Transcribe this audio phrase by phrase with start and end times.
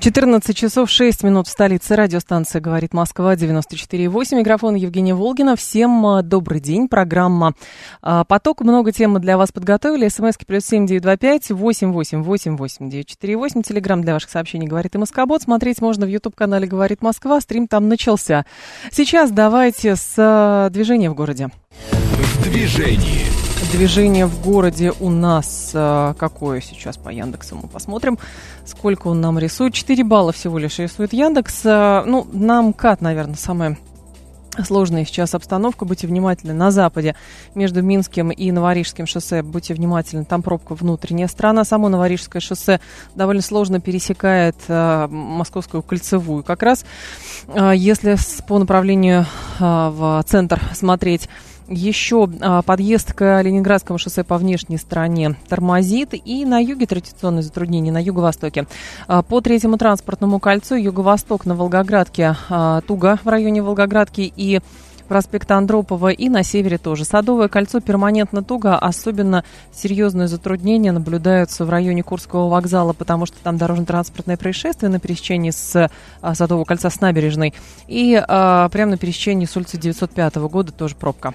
[0.00, 1.94] 14 часов 6 минут в столице.
[1.94, 4.34] Радиостанция «Говорит Москва» 94,8.
[4.38, 5.56] Микрофон Евгения Волгина.
[5.56, 6.88] Всем а, добрый день.
[6.88, 7.52] Программа
[8.00, 8.62] а, «Поток».
[8.62, 10.08] Много темы для вас подготовили.
[10.08, 13.60] СМСки плюс семь девять два пять восемь восемь восемь восемь девять четыре восемь.
[13.60, 15.42] Телеграмм для ваших сообщений «Говорит и Москобот».
[15.42, 17.38] Смотреть можно в YouTube-канале «Говорит Москва».
[17.38, 18.46] Стрим там начался.
[18.90, 21.50] Сейчас давайте с а, движения в городе.
[21.82, 23.49] В движении.
[23.72, 27.56] Движение в городе у нас а, какое сейчас по Яндексу?
[27.56, 28.18] Мы посмотрим,
[28.64, 29.74] сколько он нам рисует.
[29.74, 31.62] 4 балла всего лишь рисует Яндекс.
[31.64, 33.78] А, ну, на МКАД, наверное, самое
[34.64, 35.84] сложная сейчас обстановка.
[35.84, 36.52] Будьте внимательны.
[36.52, 37.14] На западе
[37.54, 40.24] между Минским и Новорижским шоссе будьте внимательны.
[40.24, 41.64] Там пробка внутренняя страна.
[41.64, 42.80] Само Новорижское шоссе
[43.14, 46.42] довольно сложно пересекает э, Московскую кольцевую.
[46.42, 46.84] Как раз
[47.48, 49.26] э, если с, по направлению
[49.58, 51.28] э, в центр смотреть
[51.70, 56.10] еще а, подъезд к Ленинградскому шоссе по внешней стороне тормозит.
[56.12, 58.66] И на юге традиционные затруднения, на юго-востоке.
[59.06, 64.60] А, по третьему транспортному кольцу юго-восток на Волгоградке а, туго в районе Волгоградки и
[65.10, 67.04] проспекта Андропова и на севере тоже.
[67.04, 73.58] Садовое кольцо перманентно туго, особенно серьезные затруднения наблюдаются в районе Курского вокзала, потому что там
[73.58, 75.90] дорожно-транспортное происшествие на пересечении с
[76.20, 77.54] а, Садового кольца с набережной.
[77.88, 81.34] И а, прямо на пересечении с улицы 905 года тоже пробка.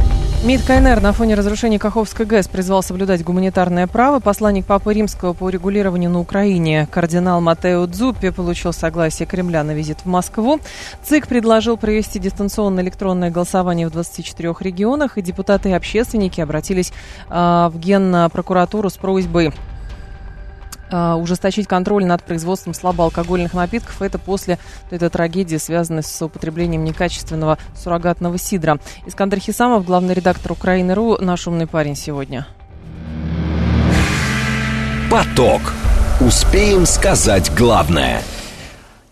[0.43, 4.19] МИД КНР на фоне разрушения Каховской ГЭС призвал соблюдать гуманитарное право.
[4.19, 9.99] Посланник Папы Римского по регулированию на Украине кардинал Матео Дзуппи получил согласие Кремля на визит
[9.99, 10.59] в Москву.
[11.03, 16.91] ЦИК предложил провести дистанционное электронное голосование в 24 регионах, и депутаты и общественники обратились
[17.29, 17.33] э,
[17.71, 19.53] в Генпрокуратуру с просьбой
[20.91, 24.01] а, ужесточить контроль над производством слабоалкогольных напитков.
[24.01, 24.59] Это после
[24.89, 28.79] этой трагедии, связанной с употреблением некачественного суррогатного сидра.
[29.05, 32.45] Искандер Хисамов, главный редактор Украины.ру, наш умный парень сегодня.
[35.09, 35.61] Поток.
[36.19, 38.21] Успеем сказать главное–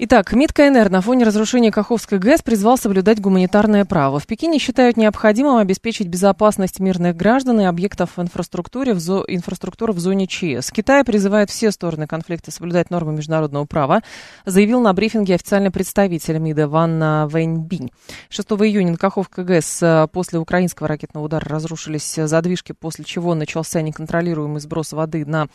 [0.01, 4.17] Итак, МИД КНР на фоне разрушения Каховской ГЭС призвал соблюдать гуманитарное право.
[4.17, 9.25] В Пекине считают необходимым обеспечить безопасность мирных граждан и объектов инфраструктуры в, зо...
[9.27, 10.71] инфраструктуры в зоне ЧС.
[10.71, 14.01] Китай призывает все стороны конфликта соблюдать нормы международного права,
[14.45, 17.91] заявил на брифинге официальный представитель МИДа Ван Вэньбинь.
[18.29, 23.81] 6 июня на Каховской ГЭС э, после украинского ракетного удара разрушились задвижки, после чего начался
[23.81, 25.49] неконтролируемый сброс воды на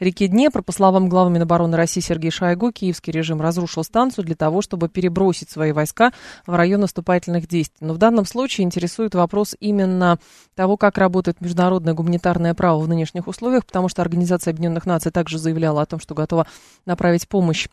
[0.00, 0.62] реке Днепр.
[0.62, 5.50] По словам главы Минобороны России Сергея Шойгу, киевский режим разрушил станцию для того, чтобы перебросить
[5.50, 6.12] свои войска
[6.46, 7.86] в район наступательных действий.
[7.86, 10.18] Но в данном случае интересует вопрос именно
[10.54, 15.38] того, как работает международное гуманитарное право в нынешних условиях, потому что Организация Объединенных Наций также
[15.38, 16.46] заявляла о том, что готова
[16.86, 17.68] направить помощь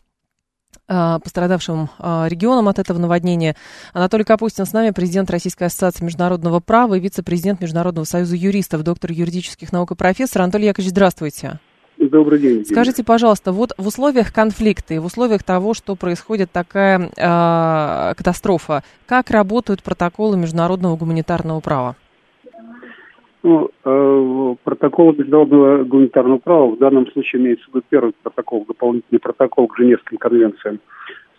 [0.92, 3.54] а, пострадавшим а, регионам от этого наводнения.
[3.92, 9.12] Анатолий Капустин с нами, президент Российской ассоциации международного права и вице-президент Международного союза юристов, доктор
[9.12, 10.42] юридических наук и профессор.
[10.42, 11.60] Анатолий Яковлевич, здравствуйте.
[12.00, 12.64] Добрый день.
[12.64, 18.82] Скажите, пожалуйста, вот в условиях конфликта и в условиях того, что происходит такая э, катастрофа,
[19.06, 21.96] как работают протоколы международного гуманитарного права?
[23.42, 29.20] Ну, э, протокол международного гуманитарного права в данном случае имеется в виду первый протокол, дополнительный
[29.20, 30.80] протокол к Женевским конвенциям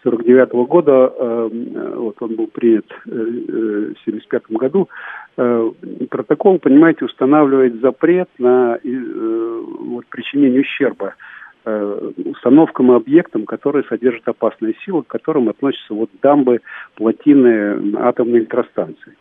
[0.03, 1.50] 49 года, э,
[1.95, 4.89] вот он был принят э, в 75 году,
[5.38, 5.72] э,
[6.09, 11.16] протокол, понимаете, устанавливает запрет на вот, причинение ущерба
[11.63, 16.61] установкам и объектам, которые содержат опасные силы, к которым относятся вот дамбы,
[16.95, 19.16] плотины, атомные электростанции.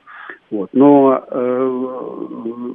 [0.51, 0.71] Вот.
[0.73, 2.73] Но э,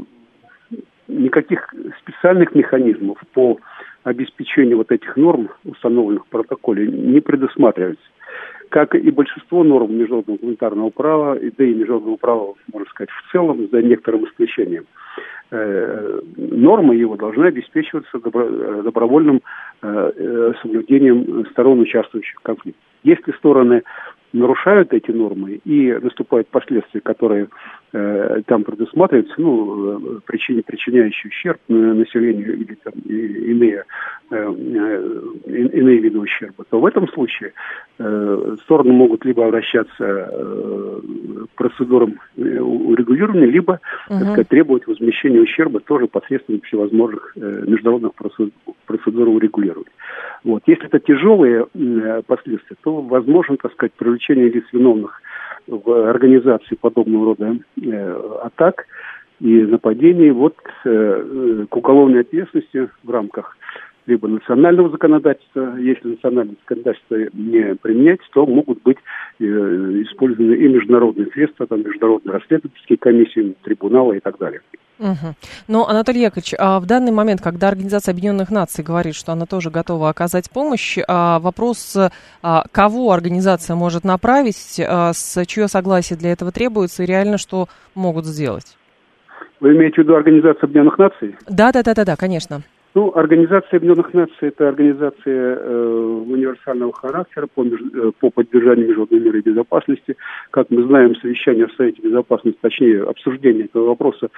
[1.07, 3.57] никаких специальных механизмов по
[4.05, 8.05] обеспечению вот этих норм, установленных в протоколе, не предусматривается.
[8.69, 13.67] Как и большинство норм международного гуманитарного права, да и международного права, можно сказать, в целом,
[13.71, 14.85] за некоторым исключением,
[15.51, 19.41] э, нормы его должны обеспечиваться добро, э, добровольным
[19.81, 22.79] э, э, соблюдением сторон, участвующих в конфликте.
[23.03, 23.83] Если стороны
[24.33, 27.47] нарушают эти нормы и наступают последствия, которые
[28.47, 33.83] там предусматриваются, ну, э, причине, причиняющие ущерб населению или там, иные,
[34.31, 37.53] э, э, иные виды ущерба, то в этом случае
[37.99, 41.01] э, стороны могут либо обращаться э,
[41.53, 44.19] к процедурам э, урегулирования, либо угу.
[44.19, 48.11] так сказать, требовать возмещения ущерба тоже посредством всевозможных э, международных
[48.85, 49.87] процедур урегулировать.
[50.43, 50.63] Вот.
[50.67, 55.21] Если это тяжелые э, последствия, то возможно, так сказать, привлечение лиц виновных
[55.67, 58.85] в организации подобного рода э, атак
[59.39, 60.55] и нападений вот
[60.85, 63.57] э, к уголовной ответственности в рамках
[64.07, 68.97] либо национального законодательства, если национальное законодательство не применять, то могут быть
[69.39, 74.61] э, использованы и международные средства, там, международные расследовательские комиссии, трибуналы и так далее.
[74.99, 75.35] Угу.
[75.67, 79.69] Но, Анатолий Яковлевич, а в данный момент, когда Организация Объединенных Наций говорит, что она тоже
[79.69, 81.97] готова оказать помощь, а вопрос,
[82.41, 87.67] а, кого организация может направить, а, с чье согласие для этого требуется и реально что
[87.93, 88.77] могут сделать?
[89.59, 91.35] Вы имеете в виду Организацию Объединенных Наций?
[91.49, 92.61] Да, да, да, да, да, конечно.
[92.95, 99.21] Ну, Организация Объединенных Наций– это организация э, универсального характера по, меж, э, по поддержанию международного
[99.21, 100.15] мира и безопасности.
[100.51, 104.29] Как мы знаем, совещание в Совете Безопасности, точнее, обсуждение этого вопроса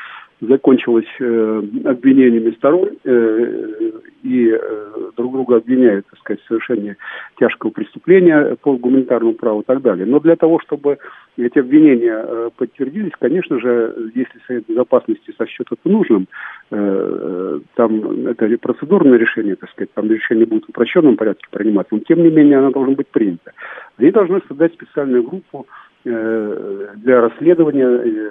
[0.42, 3.92] закончилось э, обвинениями сторон, э,
[4.24, 6.95] и э, друг друга обвиняют, так сказать, в совершении
[7.39, 10.06] тяжкого преступления по гуманитарному праву и так далее.
[10.06, 10.98] Но для того, чтобы
[11.38, 16.28] эти обвинения э, подтвердились, конечно же, если Совет Безопасности сочтет это нужным,
[16.72, 22.01] э, там это процедурное решение, так сказать, там решение будет в упрощенном порядке приниматься, но
[22.01, 23.54] тем не менее оно должно быть принято.
[23.98, 25.68] Они должны создать специальную группу
[26.07, 28.30] для расследования э,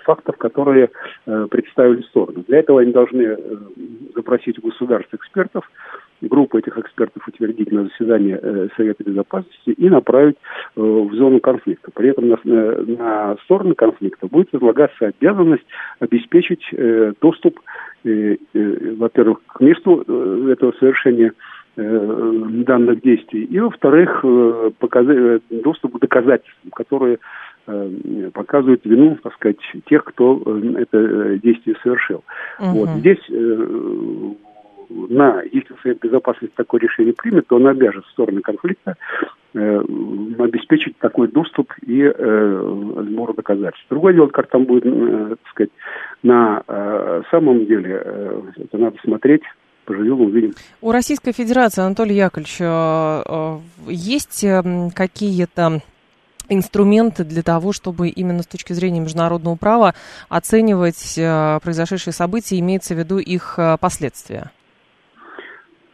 [0.00, 0.90] фактов, которые
[1.26, 2.44] э, представили стороны.
[2.48, 3.36] Для этого они должны
[4.14, 5.70] запросить у государств экспертов,
[6.20, 10.36] группу этих экспертов утвердить на заседание Совета Безопасности и направить
[10.76, 11.90] в зону конфликта.
[11.92, 15.66] При этом на, стороны конфликта будет возлагаться обязанность
[15.98, 16.64] обеспечить
[17.20, 17.58] доступ
[18.04, 21.32] во-первых, к месту э, этого совершения э,
[21.76, 27.18] данных действий, и, во-вторых, э, показать, доступ к доказательствам, которые
[28.34, 30.42] показывают вину, так сказать, тех, кто
[30.76, 32.24] это действие совершил.
[32.58, 32.70] Угу.
[32.70, 33.20] Вот здесь
[35.08, 38.96] на, если Совет Безопасности такое решение примет, то он обяжет стороны конфликта
[39.54, 39.84] э,
[40.38, 43.86] обеспечить такой доступ и э, сбор доказательств.
[43.90, 45.70] Другое дело, как там будет, э, так сказать,
[46.22, 49.42] на э, самом деле, э, это надо смотреть
[49.84, 50.54] поживем, увидим.
[50.80, 53.58] У Российской Федерации, Анатолий Яковлевич, э, э,
[53.88, 54.44] есть
[54.94, 55.82] какие-то
[56.48, 59.94] инструменты для того, чтобы именно с точки зрения международного права
[60.28, 61.14] оценивать
[61.62, 64.50] произошедшие события, имеется в виду их последствия?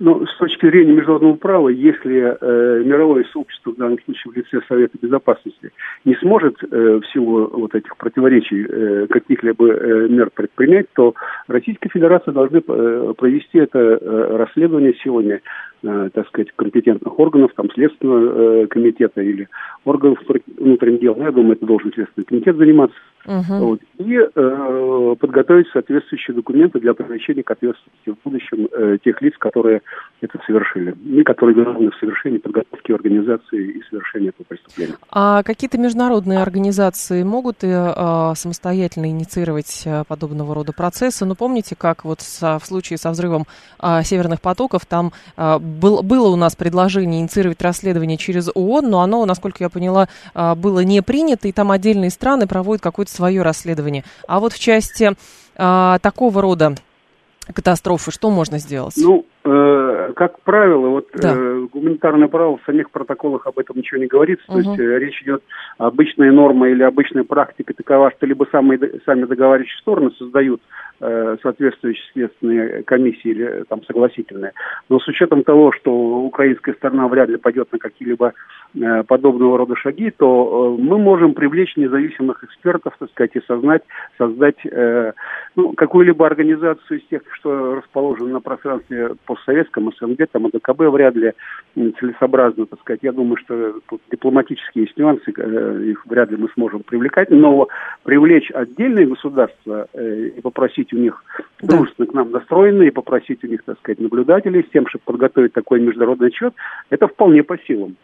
[0.01, 4.61] Ну, с точки зрения международного права, если э, мировое сообщество, в данном случае в лице
[4.69, 5.73] Совета Безопасности,
[6.05, 11.15] не сможет э, в силу вот этих противоречий э, каких-либо э, мер предпринять, то
[11.49, 15.41] Российская Федерация должна э, провести это э, расследование э,
[15.83, 19.49] так сказать, компетентных органов, там, Следственного э, комитета или
[19.85, 20.19] органов
[20.57, 21.15] внутренних дел.
[21.17, 22.97] Ну, я думаю, это должен Следственный комитет заниматься.
[23.27, 23.55] Угу.
[23.59, 29.35] Вот, и э, подготовить соответствующие документы для привлечения к ответственности в будущем э, тех лиц,
[29.39, 29.83] которые
[30.23, 34.95] это совершили, и которые виновны в совершении подготовки организации и совершения этого преступления.
[35.11, 41.27] А какие-то международные организации могут э, э, самостоятельно инициировать э, подобного рода процессы?
[41.27, 43.45] Ну, помните, как вот со, в случае со взрывом
[43.83, 49.03] э, северных потоков, там э, был, было у нас предложение инициировать расследование через ООН, но
[49.03, 53.43] оно, насколько я поняла, э, было не принято, и там отдельные страны проводят какое-то свое
[53.43, 54.05] расследование.
[54.27, 55.15] А вот в части
[55.59, 56.77] а, такого рода
[57.53, 58.95] катастрофы что можно сделать?
[58.97, 59.27] Ну,
[60.15, 61.35] как правило, вот да.
[61.35, 64.45] э, гуманитарное право в самих протоколах об этом ничего не говорится.
[64.49, 64.63] Угу.
[64.63, 65.43] То есть э, речь идет
[65.79, 70.61] обычная норма или обычная практика такова, что либо сами, сами договаривающие стороны создают
[71.01, 74.51] Э, соответствующие следственные комиссии или э, там согласительные.
[74.89, 78.33] Но с учетом того, что украинская сторона вряд ли пойдет на какие-либо
[78.75, 83.83] э, подобного рода шаги, то мы можем привлечь независимых экспертов, так сказать, и создать,
[84.17, 84.57] создать
[85.55, 91.33] ну, какую-либо организацию из тех, что расположены на пространстве постсоветском, СНГ, там, АДКБ вряд ли
[91.75, 93.01] целесообразно, так сказать.
[93.03, 97.69] Я думаю, что тут дипломатические есть нюансы, их вряд ли мы сможем привлекать, но
[98.03, 101.23] привлечь отдельные государства и попросить у них
[101.63, 105.81] дружественно к нам настроенные, попросить у них, так сказать, наблюдателей с тем, чтобы подготовить такой
[105.81, 106.55] международный отчет,
[106.91, 107.97] это вполне по силам.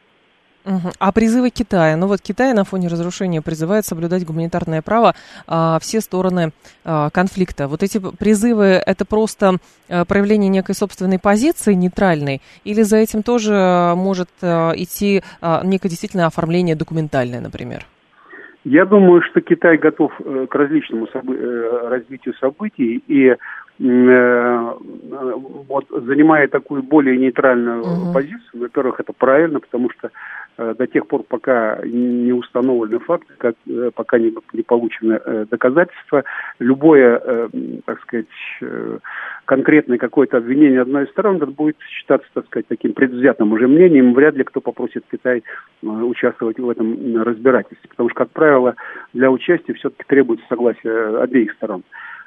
[0.64, 0.92] Угу.
[0.98, 1.96] А призывы Китая?
[1.96, 5.14] Ну вот Китай на фоне разрушения призывает соблюдать гуманитарное право
[5.46, 6.52] а, все стороны
[6.84, 7.68] а, конфликта.
[7.68, 9.56] Вот эти призывы это просто
[9.90, 15.90] а, проявление некой собственной позиции нейтральной, или за этим тоже может а, идти а, некое
[15.90, 17.84] действительно оформление документальное, например?
[18.64, 23.36] Я думаю, что Китай готов э, к различному собы- развитию событий и
[25.68, 30.10] вот занимая такую более нейтральную uh позицию, во-первых, это правильно, потому что
[30.56, 36.24] до тех пор, пока не установлены факты, как, э, пока не, не получены э, доказательства,
[36.58, 37.50] любое,
[37.84, 38.26] так сказать,
[39.44, 44.14] конкретное какое-то обвинение одной из сторон, это будет считаться, так сказать, таким предвзятым уже мнением.
[44.14, 45.42] Вряд ли кто попросит Китай
[45.82, 48.74] участвовать в этом разбирательстве, потому что, как правило,
[49.12, 51.82] для участия все-таки требуется согласие обеих сторон.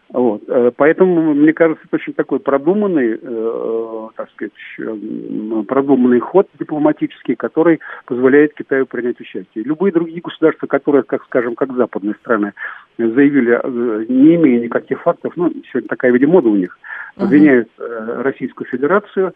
[0.10, 0.44] Вот.
[0.48, 6.48] Э, поэтому, мне кажется, это очень такой продуманный, э, э, так сказать, э, продуманный ход
[6.58, 9.66] дипломатический, который позволяет Китаю принять участие.
[9.66, 12.54] Любые другие государства, которые, как скажем, как западные страны,
[12.98, 16.78] заявили, э, не имея никаких фактов, ну, сегодня такая, видимо, мода у них,
[17.18, 19.34] обвиняют э, Российскую Федерацию,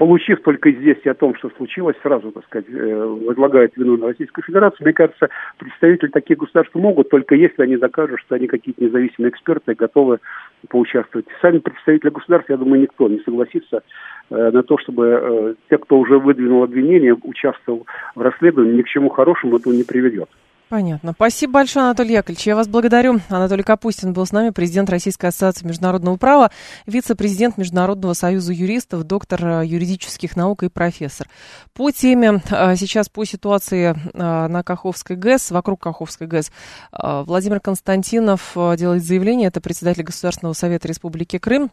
[0.00, 4.42] получив только известие о том, что случилось, сразу, так сказать, э, возлагают вину на Российскую
[4.42, 4.86] Федерацию.
[4.86, 5.28] Мне кажется,
[5.58, 10.20] представители таких государств могут, только если они докажут, что они какие-то независимые эксперты, готовы
[10.70, 11.26] поучаствовать.
[11.42, 13.82] Сами представители государств, я думаю, никто не согласится
[14.30, 18.88] э, на то, чтобы э, те, кто уже выдвинул обвинение, участвовал в расследовании, ни к
[18.88, 20.30] чему хорошему этого не приведет.
[20.70, 21.14] Понятно.
[21.16, 22.46] Спасибо большое, Анатолий Яковлевич.
[22.46, 23.18] Я вас благодарю.
[23.28, 26.52] Анатолий Капустин был с нами, президент Российской ассоциации международного права,
[26.86, 31.28] вице-президент Международного союза юристов, доктор э, юридических наук и профессор.
[31.72, 36.52] По теме э, сейчас, по ситуации э, на Каховской ГЭС, вокруг Каховской ГЭС,
[36.92, 41.72] Владимир Константинов делает заявление, это председатель Государственного совета Республики Крым,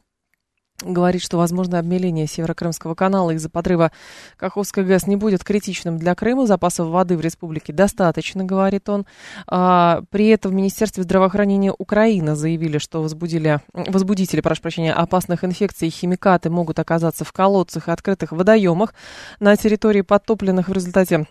[0.83, 3.91] говорит, что возможно обмеление Северокрымского канала из-за подрыва
[4.37, 6.45] Каховской ГЭС не будет критичным для Крыма.
[6.45, 9.05] Запасов воды в республике достаточно, говорит он.
[9.47, 15.87] А, при этом в Министерстве здравоохранения Украины заявили, что возбудили, возбудители, прошу прощения, опасных инфекций
[15.87, 18.93] и химикаты могут оказаться в колодцах и открытых водоемах
[19.39, 21.25] на территории подтопленных в результате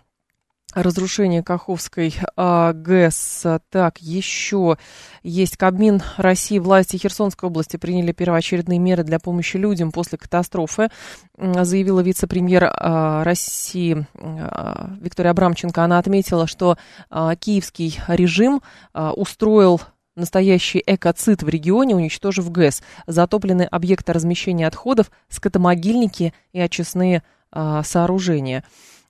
[0.82, 3.44] разрушение Каховской а, ГЭС.
[3.70, 4.76] Так, еще
[5.22, 6.58] есть Кабмин России.
[6.58, 10.90] Власти Херсонской области приняли первоочередные меры для помощи людям после катастрофы,
[11.36, 15.82] заявила вице-премьер а, России а, Виктория Абрамченко.
[15.82, 16.76] Она отметила, что
[17.10, 19.80] а, киевский режим а, устроил
[20.14, 28.64] настоящий экоцид в регионе, уничтожив ГЭС, затоплены объекты размещения отходов, скотомогильники и очистные а, сооружения.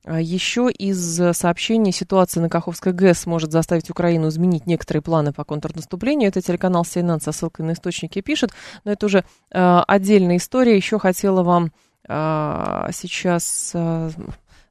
[0.06, 5.44] А еще из сообщений ситуация на Каховской ГЭС может заставить Украину изменить некоторые планы по
[5.44, 6.28] контрнаступлению.
[6.28, 8.52] Это телеканал CNN со ссылкой на источники пишет,
[8.84, 10.76] но это уже э, отдельная история.
[10.76, 11.72] Еще хотела вам
[12.08, 14.10] э, сейчас э,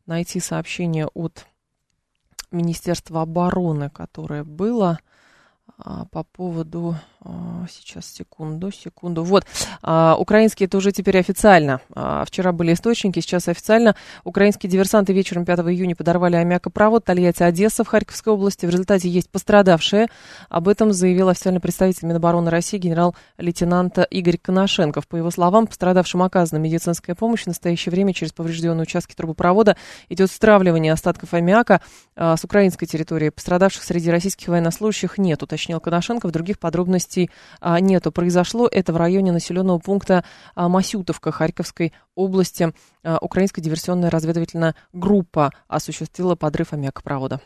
[0.05, 1.45] найти сообщение от
[2.51, 5.14] Министерства обороны, которое было э,
[6.11, 6.95] по поводу
[7.27, 9.23] а, сейчас, секунду, секунду.
[9.23, 9.45] Вот,
[9.81, 11.81] а, украинские это уже теперь официально.
[11.93, 13.95] А, вчера были источники, сейчас официально.
[14.23, 18.67] Украинские диверсанты вечером 5 июня подорвали аммиакопровод Тольятти-Одесса в Харьковской области.
[18.67, 20.07] В результате есть пострадавшие.
[20.49, 25.07] Об этом заявил официальный представитель Минобороны России генерал-лейтенант Игорь Коношенков.
[25.07, 27.45] По его словам, пострадавшим оказана медицинская помощь.
[27.45, 29.77] В настоящее время через поврежденные участки трубопровода
[30.09, 31.81] идет стравливание остатков аммиака
[32.15, 33.29] а, с украинской территории.
[33.29, 36.31] Пострадавших среди российских военнослужащих нет, уточнил Коношенков.
[36.31, 37.31] Других подробностей
[37.61, 38.11] а, нету.
[38.11, 42.73] Произошло это в районе населенного пункта а, Масютовка Харьковской области.
[43.03, 47.39] А, украинская диверсионная разведывательная группа осуществила подрыв аммиакопровода.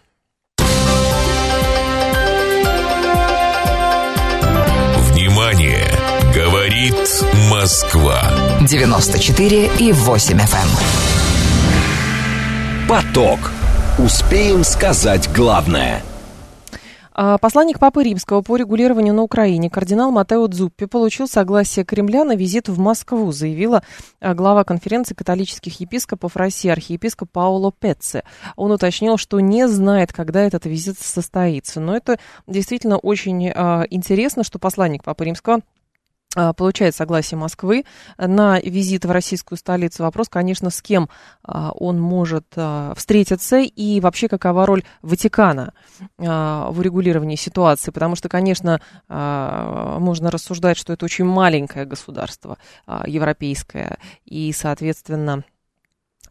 [5.11, 5.85] Внимание!
[6.33, 6.95] Говорит
[7.51, 8.21] Москва.
[8.67, 10.43] 94 и 8 FM.
[10.43, 10.69] Эм.
[12.87, 13.51] Поток.
[13.97, 16.01] Успеем сказать главное–
[17.41, 22.69] посланник Папы Римского по регулированию на Украине кардинал Матео Дзуппи получил согласие Кремля на визит
[22.69, 23.83] в Москву, заявила
[24.21, 28.23] а, глава конференции католических епископов России архиепископ Пауло Петце.
[28.55, 31.81] Он уточнил, что не знает, когда этот визит состоится.
[31.81, 35.61] Но это действительно очень а, интересно, что посланник Папы Римского а,
[36.55, 37.85] получает согласие Москвы
[38.17, 40.03] на визит в российскую столицу.
[40.03, 41.09] Вопрос, конечно, с кем
[41.43, 45.73] а, он может а, встретиться и вообще какова роль Ватикана
[46.17, 47.91] в урегулировании ситуации.
[47.91, 52.57] Потому что, конечно, можно рассуждать, что это очень маленькое государство
[53.05, 55.43] европейское и, соответственно,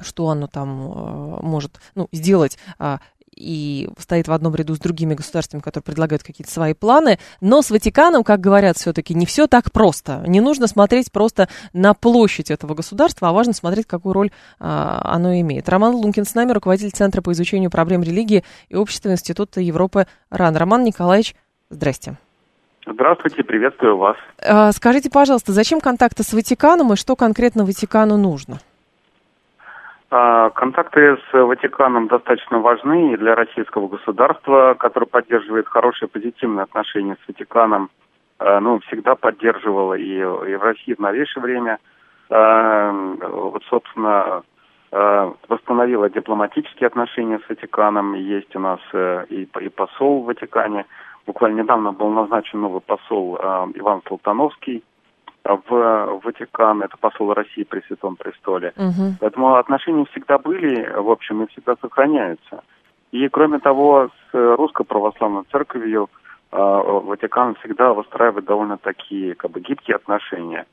[0.00, 0.68] что оно там
[1.42, 2.58] может ну, сделать
[3.34, 7.18] и стоит в одном ряду с другими государствами, которые предлагают какие-то свои планы.
[7.40, 10.22] Но с Ватиканом, как говорят, все-таки не все так просто.
[10.26, 15.38] Не нужно смотреть просто на площадь этого государства, а важно смотреть, какую роль а, оно
[15.40, 15.68] имеет.
[15.68, 20.56] Роман Лункин с нами, руководитель Центра по изучению проблем религии и общества Института Европы РАН.
[20.56, 21.34] Роман Николаевич,
[21.70, 22.16] здрасте.
[22.90, 24.16] Здравствуйте, приветствую вас.
[24.42, 28.60] А, скажите, пожалуйста, зачем контакты с Ватиканом и что конкретно Ватикану нужно?
[30.10, 37.16] А, контакты с Ватиканом достаточно важны и для российского государства, которое поддерживает хорошие позитивные отношения
[37.22, 37.90] с Ватиканом,
[38.38, 41.78] а, ну, всегда поддерживало и, и в России в новейшее время.
[42.30, 44.42] А, вот, собственно,
[44.90, 48.14] восстановила дипломатические отношения с Ватиканом.
[48.14, 50.86] Есть у нас э, и, и посол в Ватикане.
[51.26, 54.82] Буквально недавно был назначен новый посол Иван Салтановский
[55.44, 56.82] в Ватикан.
[56.82, 58.72] Это посол России при Святом Престоле.
[58.76, 59.16] Угу.
[59.20, 62.62] Поэтому отношения всегда были, в общем, и всегда сохраняются.
[63.12, 66.10] И, кроме того, с Русской Православной Церковью
[66.52, 70.66] э, Ватикан всегда выстраивает довольно такие как бы гибкие отношения.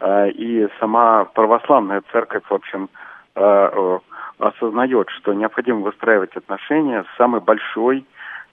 [0.00, 2.88] Э, и сама православная церковь, в общем,
[3.36, 3.98] э, э,
[4.38, 8.04] осознает, что необходимо выстраивать отношения с самой большой,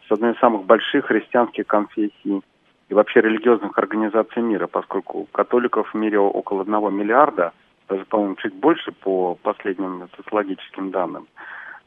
[0.07, 2.41] с одной из самых больших христианских конфессий
[2.89, 7.51] и вообще религиозных организаций мира, поскольку католиков в мире около одного миллиарда,
[7.89, 11.27] даже, по-моему, чуть больше по последним социологическим данным.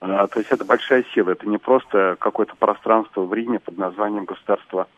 [0.00, 4.88] То есть это большая сила, это не просто какое-то пространство в Риме под названием государства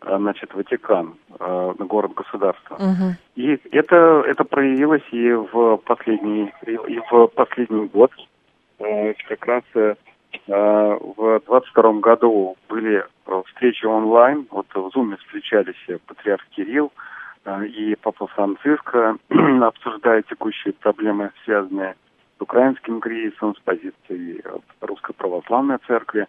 [0.00, 2.76] значит, Ватикан, город-государство.
[2.76, 3.14] Угу.
[3.36, 8.12] И это, это проявилось и в последний, и в последний год.
[8.78, 9.64] Как раз
[10.46, 13.04] в 22 году были
[13.46, 14.46] встречи онлайн.
[14.50, 16.92] Вот в Zoom встречались патриарх Кирилл
[17.64, 19.16] и Папа Франциско,
[19.62, 21.96] обсуждая текущие проблемы, связанные
[22.38, 24.42] с украинским кризисом, с позицией
[24.80, 26.26] Русской Православной Церкви.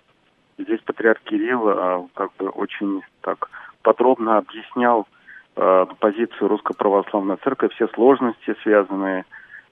[0.58, 3.50] Здесь патриарх Кирилл как бы очень так
[3.82, 5.08] подробно объяснял
[5.56, 9.24] э, позицию Русской Православной Церкви, все сложности, связанные э,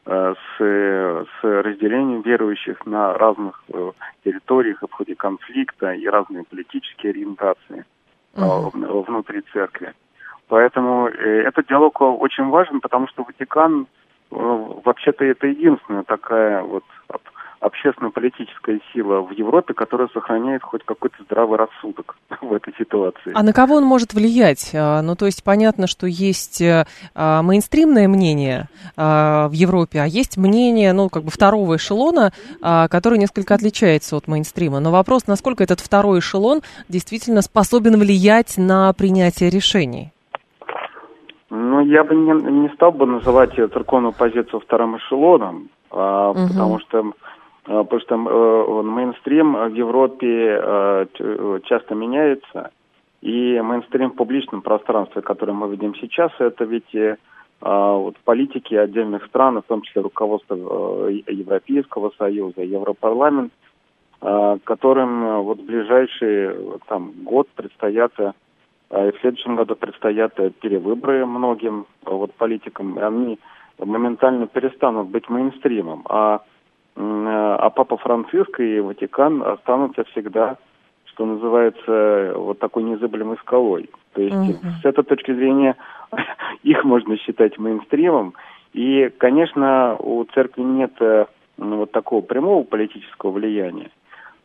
[0.07, 3.91] с, с разделением верующих на разных э,
[4.23, 7.85] территориях в ходе конфликта и разные политические ориентации
[8.35, 9.93] э, uh внутри церкви.
[10.47, 13.87] Поэтому э, этот диалог очень важен, потому что Ватикан
[14.31, 14.35] э,
[14.85, 16.83] вообще-то это единственная такая вот
[17.59, 23.31] общественно-политическая сила в Европе, которая сохраняет хоть какой-то здравый рассудок в этой ситуации.
[23.33, 24.71] А на кого он может влиять?
[24.73, 26.85] А, ну, то есть понятно, что есть э,
[27.15, 33.17] а, мейнстримное мнение а, в Европе, а есть мнение, ну, как бы второго эшелона, который
[33.17, 34.79] несколько отличается от мейнстрима.
[34.79, 40.11] Но вопрос, насколько этот второй эшелон действительно способен влиять на принятие решений?
[41.49, 46.47] Ну, я бы не, не стал бы называть церковную позицию вторым эшелоном, а, угу.
[46.47, 47.11] потому что
[47.67, 51.05] потому что э, мейнстрим в Европе э,
[51.65, 52.71] часто меняется,
[53.21, 57.17] и мейнстрим в публичном пространстве, которое мы видим сейчас, это ведь э,
[57.59, 63.51] а, вот политики отдельных стран, в том числе руководство Европейского Союза, Европарламент,
[64.19, 68.23] которым вот в ближайший там, год предстоят, и
[68.91, 73.39] в следующем году предстоят перевыборы многим вот, политикам, и они
[73.79, 76.03] моментально перестанут быть мейнстримом.
[76.09, 76.41] А
[76.99, 80.57] а Папа Франциск и Ватикан останутся всегда,
[81.05, 83.89] что называется, вот такой незыблемой скалой.
[84.13, 84.81] То есть uh-huh.
[84.81, 85.75] с этой точки зрения
[86.63, 88.33] их можно считать мейнстримом.
[88.73, 91.25] И, конечно, у церкви нет э,
[91.57, 93.89] вот такого прямого политического влияния,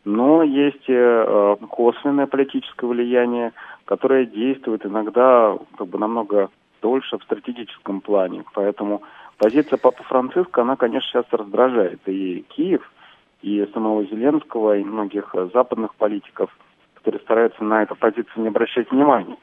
[0.05, 3.53] но есть э, косвенное политическое влияние,
[3.85, 6.49] которое действует иногда как бы намного
[6.81, 8.43] дольше в стратегическом плане.
[8.53, 9.03] Поэтому
[9.37, 12.89] позиция Папы Франциска, она, конечно, сейчас раздражает и Киев,
[13.41, 16.49] и самого Зеленского, и многих э, западных политиков,
[16.95, 19.37] которые стараются на эту позицию не обращать внимания.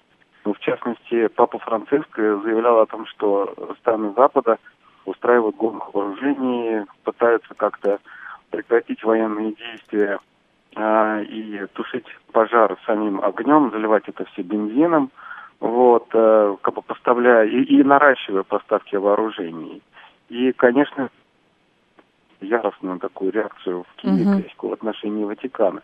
[0.44, 4.58] Ну, в частности, Папа Франциск заявлял о том, что страны Запада
[5.04, 7.98] устраивают гонку вооружений, пытаются как-то
[8.50, 10.18] прекратить военные действия
[10.76, 15.10] э, и тушить пожар самим огнем, заливать это все бензином
[15.60, 19.82] вот, э, как бы поставляя и, и наращивая поставки вооружений.
[20.28, 21.10] И, конечно,
[22.40, 24.68] яростную такую реакцию в Киеве uh-huh.
[24.68, 25.82] в отношении Ватикана.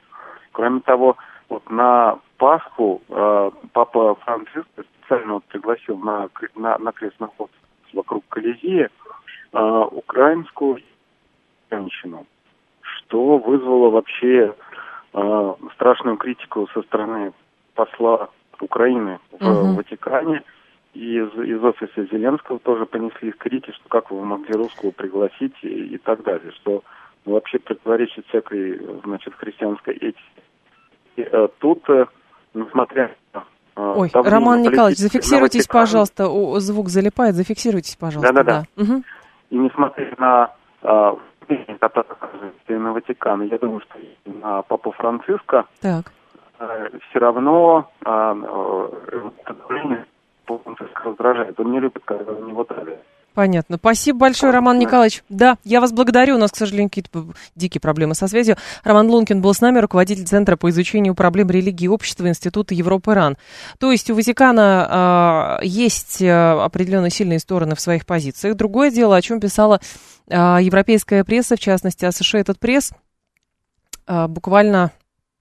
[0.53, 1.17] Кроме того,
[1.49, 7.51] вот на Пасху э, папа Франциск специально вот пригласил на, на, на крестный ход
[7.93, 8.91] вокруг Колизея
[9.53, 10.79] э, украинскую
[11.71, 12.27] женщину,
[12.81, 14.55] что вызвало вообще
[15.13, 17.33] э, страшную критику со стороны
[17.75, 18.31] посла
[18.63, 19.77] Украины в угу.
[19.77, 20.43] Ватикане.
[20.95, 25.95] И из, из офиса Зеленского тоже понесли критики, что как вы могли русского пригласить и,
[25.95, 26.83] и так далее, что
[27.27, 30.43] ну, вообще противоречит всякой, значит, христианской этике.
[31.17, 32.07] И, а, тут, э,
[32.55, 33.45] несмотря на
[33.77, 38.33] Ой, Роман Николаевич, зафиксируйтесь, пожалуйста, О, звук залипает, зафиксируйтесь, пожалуйста.
[38.33, 38.65] Да-да-да.
[38.75, 38.83] Да.
[38.83, 39.03] Угу.
[39.51, 41.19] И несмотря на а,
[42.69, 46.13] на Ватикан, я думаю, что на Папу Франциска так.
[46.59, 50.07] Э, все равно а, э, давление
[51.05, 51.59] раздражает.
[51.61, 53.03] Он не любит, когда на него давят.
[53.35, 53.77] Понятно.
[53.77, 55.23] Спасибо большое, Роман Николаевич.
[55.29, 56.37] Да, я вас благодарю.
[56.37, 58.57] У нас, к сожалению, какие-то дикие проблемы со связью.
[58.83, 63.37] Роман Лункин был с нами, руководитель Центра по изучению проблем религии и общества Института Европы-Иран.
[63.79, 68.57] То есть у Ватикана э, есть определенные сильные стороны в своих позициях.
[68.57, 69.81] Другое дело, о чем писала
[70.29, 72.07] э, европейская пресса, в частности,
[72.39, 72.93] этот пресс,
[74.07, 74.93] э, буквально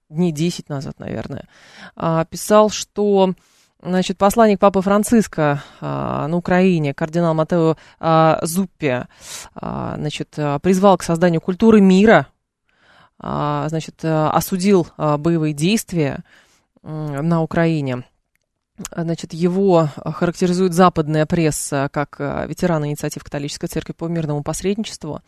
[0.08, 1.48] дней 10 назад, наверное,
[1.96, 3.34] э, писал, что
[3.82, 9.04] Значит, посланник Папы Франциска а, на Украине, кардинал Матео а, Зуппи,
[9.54, 12.26] а, значит, а, призвал к созданию культуры мира,
[13.18, 16.24] а, значит, а, осудил а, боевые действия
[16.82, 18.04] а, на Украине.
[18.94, 25.22] Значит, его характеризует западная пресса как ветеран инициатив католической церкви по мирному посредничеству.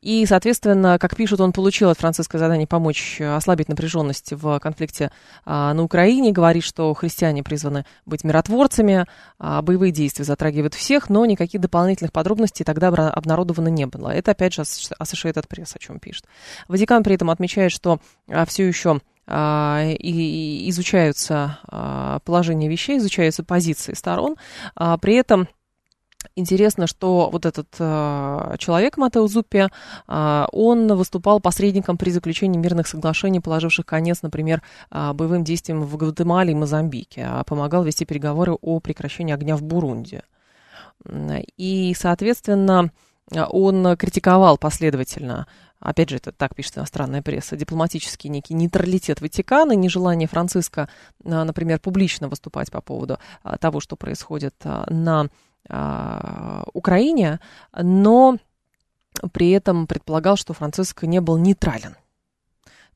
[0.00, 5.10] И, соответственно, как пишут, он получил от Франциска задание помочь э, ослабить напряженность в конфликте
[5.44, 6.32] а, на Украине.
[6.32, 9.06] Говорит, что христиане призваны быть миротворцами,
[9.38, 14.10] а, боевые действия затрагивают всех, но никаких дополнительных подробностей тогда обнародовано не было.
[14.10, 16.24] Это, опять же, Associated Press о чем пишет.
[16.68, 21.58] Ватикан при этом отмечает, что а, все еще и изучаются
[22.24, 24.36] положения вещей, изучаются позиции сторон.
[24.74, 25.48] При этом
[26.38, 29.66] Интересно, что вот этот э, человек, Матео Зуппи,
[30.06, 35.96] э, он выступал посредником при заключении мирных соглашений, положивших конец, например, э, боевым действиям в
[35.96, 40.22] Гватемале и Мозамбике, а помогал вести переговоры о прекращении огня в Бурунде.
[41.56, 42.92] И, соответственно,
[43.32, 45.48] он критиковал последовательно
[45.80, 50.88] опять же, это так пишет иностранная пресса, дипломатический некий нейтралитет Ватикана, нежелание Франциска,
[51.22, 53.18] например, публично выступать по поводу
[53.60, 55.28] того, что происходит на а,
[55.68, 57.40] Украине,
[57.76, 58.38] но
[59.32, 61.96] при этом предполагал, что Франциск не был нейтрален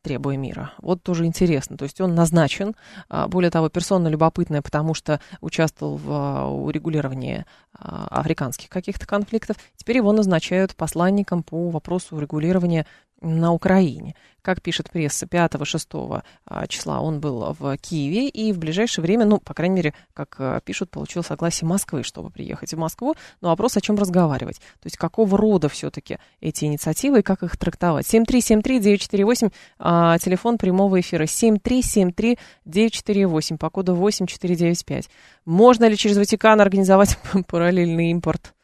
[0.02, 0.72] требуя мира.
[0.78, 1.76] Вот тоже интересно.
[1.76, 2.74] То есть он назначен,
[3.08, 9.56] а, более того, персона любопытная, потому что участвовал в а, урегулировании африканских каких-то конфликтов.
[9.76, 12.86] Теперь его назначают посланником по вопросу урегулирования
[13.22, 14.14] на Украине.
[14.42, 19.38] Как пишет пресса, 5-6 а, числа он был в Киеве и в ближайшее время, ну,
[19.38, 23.14] по крайней мере, как а, пишут, получил согласие Москвы, чтобы приехать в Москву.
[23.40, 24.56] Но вопрос, о чем разговаривать.
[24.56, 28.12] То есть какого рода все-таки эти инициативы и как их трактовать.
[28.12, 35.08] 7373948, а, телефон прямого эфира 7373948 по коду 8495.
[35.44, 37.16] Можно ли через Ватикан организовать
[37.62, 38.54] параллельный импорт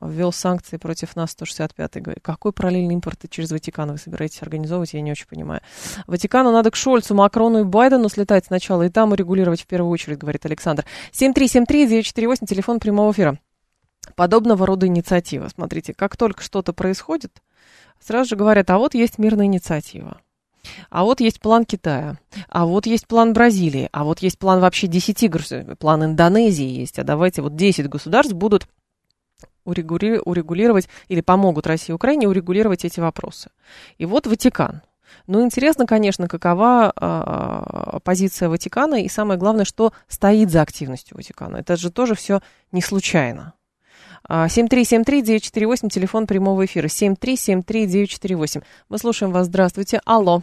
[0.00, 2.00] ввел санкции против нас 165-й.
[2.00, 5.60] Говорит, какой параллельный импорт через Ватикан вы собираетесь организовывать, я не очень понимаю.
[6.06, 10.16] Ватикану надо к Шольцу, Макрону и Байдену слетать сначала и там урегулировать в первую очередь,
[10.16, 10.86] говорит Александр.
[11.12, 13.38] 7373-948, телефон прямого эфира.
[14.16, 15.48] Подобного рода инициатива.
[15.48, 17.42] Смотрите, как только что-то происходит,
[18.02, 20.22] сразу же говорят, а вот есть мирная инициатива.
[20.90, 24.86] А вот есть план Китая, а вот есть план Бразилии, а вот есть план вообще
[24.86, 28.66] 10 государств, план Индонезии есть, а давайте вот 10 государств будут
[29.64, 33.50] урегули, урегулировать или помогут России и Украине урегулировать эти вопросы.
[33.98, 34.82] И вот Ватикан.
[35.26, 41.56] Ну, интересно, конечно, какова э, позиция Ватикана и самое главное, что стоит за активностью Ватикана.
[41.56, 42.40] Это же тоже все
[42.72, 43.54] не случайно.
[44.28, 46.86] 7373948, телефон прямого эфира.
[46.86, 48.62] 7373948.
[48.88, 49.46] Мы слушаем вас.
[49.46, 50.00] Здравствуйте.
[50.04, 50.42] Алло.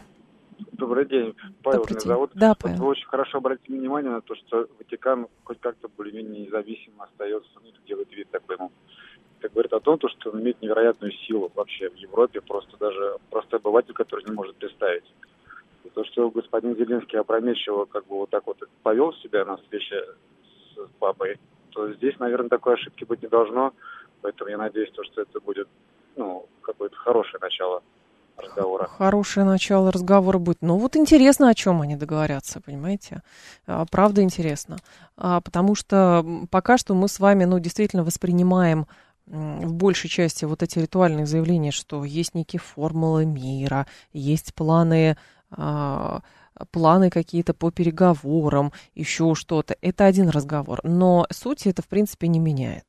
[0.74, 1.36] Добрый день.
[1.64, 2.08] Павел Добрый меня день.
[2.08, 2.32] зовут.
[2.36, 2.78] Да, Павел.
[2.78, 7.72] Вы очень хорошо обратили внимание на то, что Ватикан хоть как-то более-менее независимо остается, ну,
[7.86, 8.72] делает вид такой, ну,
[9.40, 13.18] это говорит о том, то, что он имеет невероятную силу вообще в Европе, просто даже
[13.30, 15.06] простой обыватель, который не может представить.
[15.84, 20.04] И то, что господин Зеленский опрометчиво как бы вот так вот повел себя на встрече
[20.76, 21.40] с папой,
[21.72, 23.74] то здесь, наверное, такой ошибки быть не должно.
[24.22, 25.68] Поэтому я надеюсь, то, что это будет
[26.16, 27.84] ну, какое-то хорошее начало
[28.40, 28.88] разговора.
[28.88, 30.62] Хорошее начало разговора будет.
[30.62, 33.22] Ну вот интересно, о чем они договорятся, понимаете?
[33.66, 34.78] А, Правда интересно.
[35.16, 38.88] А, Потому что пока что мы с вами, ну, действительно воспринимаем
[39.26, 45.18] в большей части вот эти ритуальные заявления, что есть некие формулы мира, есть планы
[45.52, 46.22] а,
[46.72, 49.76] планы какие-то по переговорам, еще что-то.
[49.82, 50.80] Это один разговор.
[50.84, 52.86] Но суть это, в принципе, не меняет.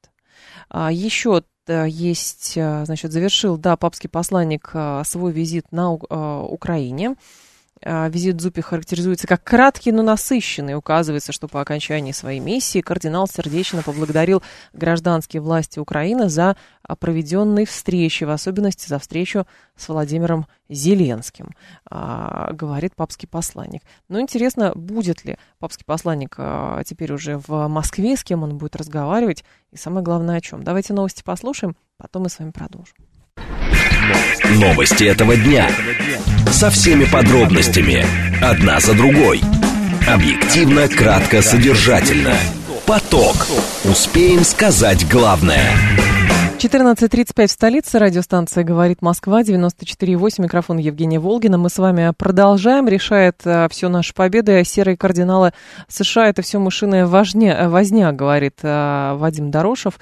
[0.68, 7.16] А, Еще э, есть, э, значит, завершил, да, папский посланник э, свой визит на Украине.
[7.84, 10.74] А, Визит Зупи характеризуется как краткий, но насыщенный.
[10.74, 17.66] Указывается, что по окончании своей миссии кардинал сердечно поблагодарил гражданские власти Украины за а, проведенные
[17.66, 21.50] встречи, в особенности за встречу с Владимиром Зеленским,
[21.88, 23.82] а, говорит папский посланник.
[24.08, 26.36] Но интересно, будет ли папский посланник
[26.84, 30.62] теперь уже в Москве, с кем он будет разговаривать, и самое главное о чем.
[30.62, 32.94] Давайте новости послушаем, потом мы с вами продолжим.
[34.56, 35.68] Новости этого дня.
[36.50, 38.04] Со всеми подробностями.
[38.42, 39.40] Одна за другой.
[40.06, 42.34] Объективно, кратко, содержательно.
[42.86, 43.46] Поток.
[43.84, 45.70] Успеем сказать главное.
[46.58, 47.98] 14.35 в столице.
[48.00, 50.42] Радиостанция «Говорит Москва», 94.8.
[50.42, 51.56] Микрофон Евгения Волгина.
[51.56, 52.88] Мы с вами продолжаем.
[52.88, 54.64] Решает а, все наши победы.
[54.64, 55.52] Серые кардиналы
[55.86, 60.00] США– это все мышиная возня, возня говорит а, Вадим Дорошев.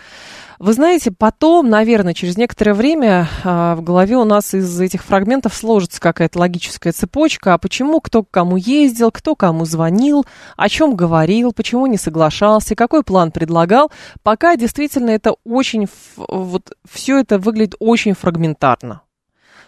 [0.58, 5.54] Вы знаете, потом, наверное, через некоторое время а, в голове у нас из этих фрагментов
[5.54, 7.54] сложится какая-то логическая цепочка.
[7.54, 10.24] А почему кто к кому ездил, кто кому звонил,
[10.56, 13.90] о чем говорил, почему не соглашался, какой план предлагал.
[14.22, 19.02] Пока действительно это очень, вот все это выглядит очень фрагментарно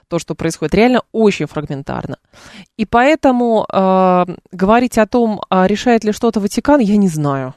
[0.09, 2.16] то, что происходит, реально очень фрагментарно.
[2.79, 7.55] И поэтому э, говорить о том, а решает ли что-то Ватикан, я не знаю.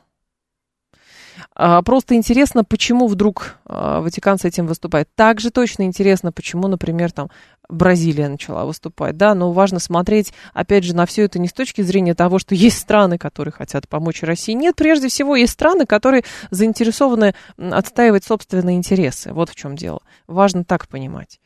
[1.64, 5.14] А, просто интересно, почему вдруг а, Ватикан с этим выступает.
[5.14, 7.30] Также точно интересно, почему, например, там
[7.70, 11.84] Бразилия начала выступать, да, но важно смотреть, опять же, на все это не с точки
[11.84, 14.54] зрения того, что есть страны, которые хотят помочь России.
[14.54, 19.32] Нет, прежде всего, есть страны, которые заинтересованы отстаивать собственные интересы.
[19.32, 20.02] Вот в чем дело.
[20.26, 21.40] Важно так понимать.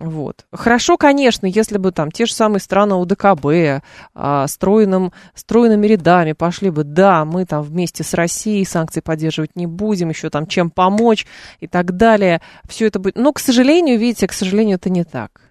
[0.00, 0.46] Вот.
[0.50, 3.84] Хорошо, конечно, если бы там те же самые страны УДКБ
[4.14, 9.66] а, стройным, стройными рядами пошли бы, да, мы там вместе с Россией санкции поддерживать не
[9.66, 11.26] будем, еще там чем помочь
[11.60, 12.40] и так далее.
[12.66, 13.16] Все это будет.
[13.16, 15.42] Но, к сожалению, видите, к сожалению, это не так.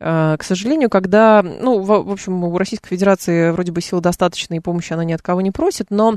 [0.00, 4.54] А, к сожалению, когда, ну, в, в общем, у Российской Федерации вроде бы сил достаточно,
[4.54, 6.16] и помощи она ни от кого не просит, но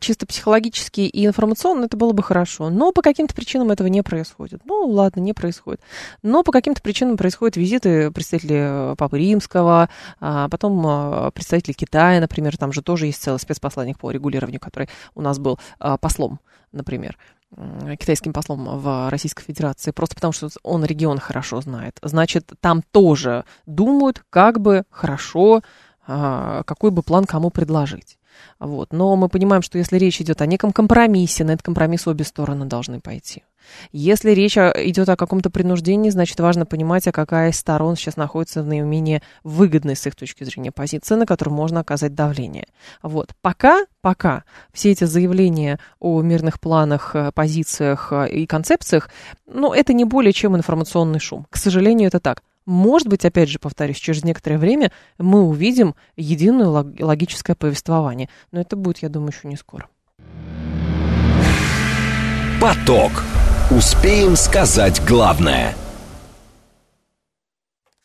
[0.00, 2.68] чисто психологически и информационно это было бы хорошо.
[2.70, 4.60] Но по каким-то причинам этого не происходит.
[4.64, 5.80] Ну, ладно, не происходит.
[6.22, 9.88] Но по каким-то причинам происходят визиты представителей э, Папы Римского,
[10.18, 14.88] а потом а, представителей Китая, например, там же тоже есть целый спецпосланник по регулированию, который
[15.14, 16.40] у нас был а, послом,
[16.72, 17.16] например
[17.98, 21.98] китайским послом в Российской Федерации, просто потому что он регион хорошо знает.
[22.00, 25.60] Значит, там тоже думают, как бы хорошо,
[26.06, 28.19] какой бы план кому предложить.
[28.58, 28.92] Вот.
[28.92, 32.66] Но мы понимаем, что если речь идет о неком компромиссе, на этот компромисс обе стороны
[32.66, 33.44] должны пойти.
[33.92, 38.62] Если речь идет о каком-то принуждении, значит, важно понимать, а какая из сторон сейчас находится
[38.62, 42.66] в наименее выгодной с их точки зрения позиции, на которую можно оказать давление.
[43.02, 43.32] Вот.
[43.42, 49.10] Пока, пока все эти заявления о мирных планах, э, позициях э, и концепциях,
[49.46, 51.46] ну, это не более чем информационный шум.
[51.50, 52.42] К сожалению, это так.
[52.70, 56.68] Может быть, опять же, повторюсь, через некоторое время мы увидим единое
[57.00, 58.28] логическое повествование.
[58.52, 59.88] Но это будет, я думаю, еще не скоро.
[62.60, 63.24] Поток.
[63.72, 65.74] Успеем сказать главное.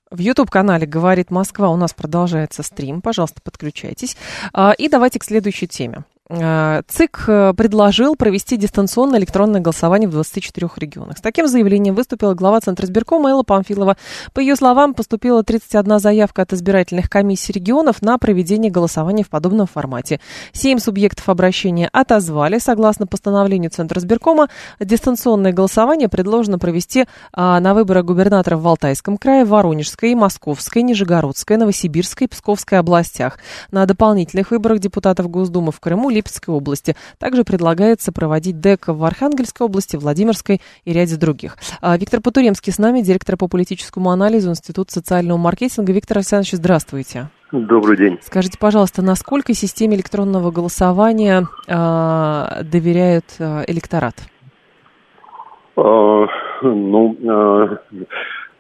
[0.10, 3.04] В YouTube-канале «Говорит Москва» у нас продолжается стрим.
[3.04, 4.18] Пожалуйста, подключайтесь.
[4.52, 6.06] А, и давайте к следующей теме.
[6.28, 11.20] Э, ЦИК э, предложил провести дистанционное электронное голосование в 24 регионах.
[11.20, 13.96] С таким заявлением выступила глава Центра избиркома Элла Памфилова.
[14.34, 19.68] По ее словам, поступила 31 заявка от избирательных комиссий регионов на проведение голосования в подобном
[19.68, 20.20] формате.
[20.52, 22.58] Семь субъектов обращения отозвали.
[22.58, 29.46] Согласно постановлению Центра избиркома, дистанционное голосование предложено провести а, на выборах губернаторов в Алтайском крае,
[29.46, 33.38] Воронежской, Московской, Нижегородской, Новосибирской и Псковской областях.
[33.70, 36.96] На дополнительных выборах депутатов Госдумы в Крыму, Липецкой области.
[37.20, 41.58] Также предлагается проводить ДЭК в Архангельской области, Владимирской и ряде других.
[41.82, 45.94] А, Виктор Потуремский с нами, директор по политическому анализу Института социального маркетинга.
[45.94, 47.30] Виктор Александрович, здравствуйте.
[47.52, 48.18] Добрый день.
[48.22, 54.16] Скажите, пожалуйста, насколько системе электронного голосования э, доверяет э, электорат?
[55.78, 56.26] А,
[56.64, 57.78] ну, а,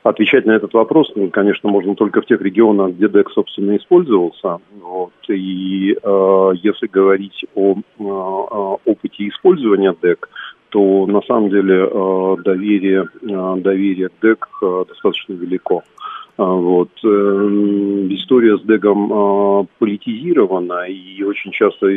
[0.05, 4.59] Отвечать на этот вопрос, ну, конечно, можно только в тех регионах, где ДЭК, собственно, использовался.
[4.79, 5.13] Вот.
[5.29, 10.29] И э, если говорить о э, опыте использования ДЭК,
[10.69, 15.81] то на самом деле э, доверие, э, доверие к ДЭК э, достаточно велико.
[15.81, 16.04] А,
[16.37, 16.89] вот.
[17.03, 21.87] Эм, история с Дегом а, политизирована и очень часто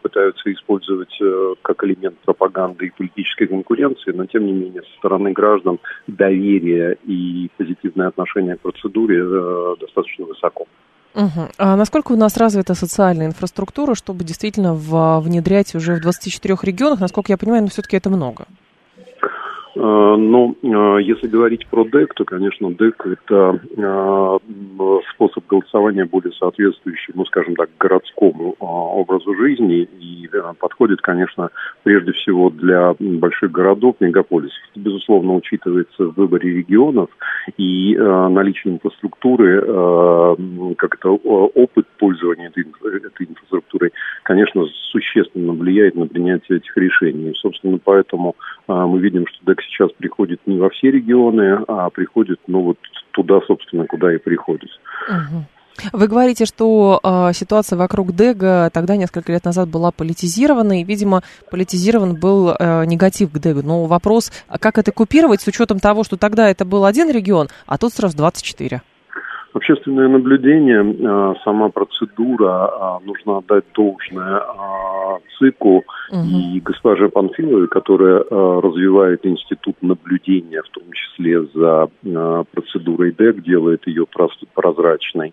[0.00, 5.32] пытаются использовать э, как элемент пропаганды и политической конкуренции, но тем не менее со стороны
[5.32, 10.66] граждан доверие и позитивное отношение к процедуре э, достаточно высоко.
[11.14, 11.48] Угу.
[11.58, 17.00] А насколько у нас развита социальная инфраструктура, чтобы действительно внедрять уже в 24 регионах?
[17.00, 18.46] Насколько я понимаю, но все-таки это много.
[19.76, 24.38] Э, но э, если говорить про ДЭК, то, конечно, ДЭК– это э,
[25.12, 31.50] способ голосования более соответствующий, ну, скажем так, городскому образу жизни и подходит, конечно,
[31.82, 34.58] прежде всего для больших городов, мегаполисов.
[34.74, 37.10] Безусловно, учитывается в выборе регионов
[37.56, 39.60] и наличие инфраструктуры,
[40.76, 42.64] как это опыт пользования этой,
[42.96, 43.26] этой
[44.26, 47.30] конечно, существенно влияет на принятие этих решений.
[47.30, 48.34] И, собственно, поэтому
[48.66, 52.78] мы видим, что ДЭК сейчас приходит не во все регионы, а приходит, ну, вот
[53.12, 54.68] туда, собственно, куда и приходит.
[55.92, 61.22] Вы говорите, что э, ситуация вокруг Дега тогда, несколько лет назад, была политизирована, и, видимо,
[61.50, 63.60] политизирован был э, негатив к Дегу.
[63.62, 67.48] Но вопрос, а как это купировать с учетом того, что тогда это был один регион,
[67.66, 68.80] а тут сразу 24?
[69.56, 74.42] Общественное наблюдение, а, сама процедура, а, нужно отдать должное
[75.38, 76.26] ЦИКу угу.
[76.26, 81.88] и госпоже Панфиловой, которая развивает институт наблюдения, в том числе за
[82.52, 84.04] процедурой ДЭК, делает ее
[84.54, 85.32] прозрачной.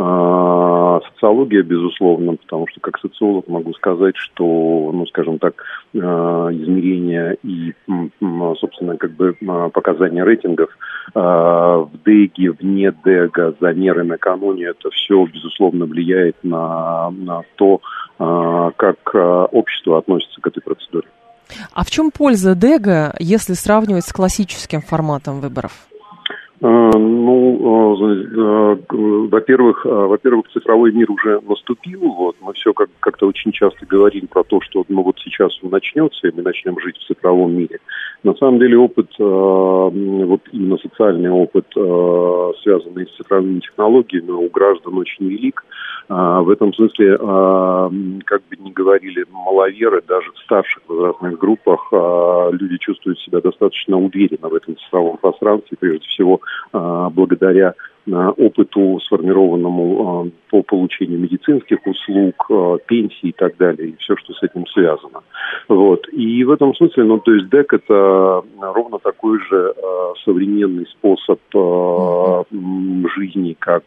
[0.00, 5.64] А, социология, безусловно, потому что как социолог могу сказать, что, ну, скажем так,
[5.96, 7.74] а, измерения и,
[8.60, 10.70] собственно, как бы а, показания рейтингов
[11.14, 17.80] в ДЭГе, вне ДЭГа, замеры накануне, это все, безусловно, влияет на, на то,
[18.18, 21.08] как общество относится к этой процедуре.
[21.72, 25.87] А в чем польза ДЭГа, если сравнивать с классическим форматом выборов?
[26.60, 28.78] А, ну, а, а,
[29.30, 32.00] во-первых, во-первых, цифровой мир уже наступил.
[32.00, 35.70] Вот мы все как как-то очень часто говорим про то, что ну вот сейчас он
[35.70, 37.78] начнется, и мы начнем жить в цифровом мире.
[38.24, 45.28] На самом деле опыт, вот именно социальный опыт, связанный с цифровыми технологиями, у граждан очень
[45.28, 45.64] велик.
[46.08, 51.92] В этом смысле, как бы ни говорили маловеры, даже в старших возрастных группах
[52.52, 56.40] люди чувствуют себя достаточно уверенно в этом цифровом пространстве, прежде всего
[56.72, 57.74] а, благодаря
[58.10, 62.50] а, опыту, сформированному а, по получению медицинских услуг,
[62.86, 65.20] пенсий и так далее, и все, что с этим связано.
[65.68, 66.06] Вот.
[66.12, 69.74] И в этом смысле, ну, то есть ДЭК это ровно такой же
[70.24, 71.38] современный способ
[73.14, 73.84] жизни, как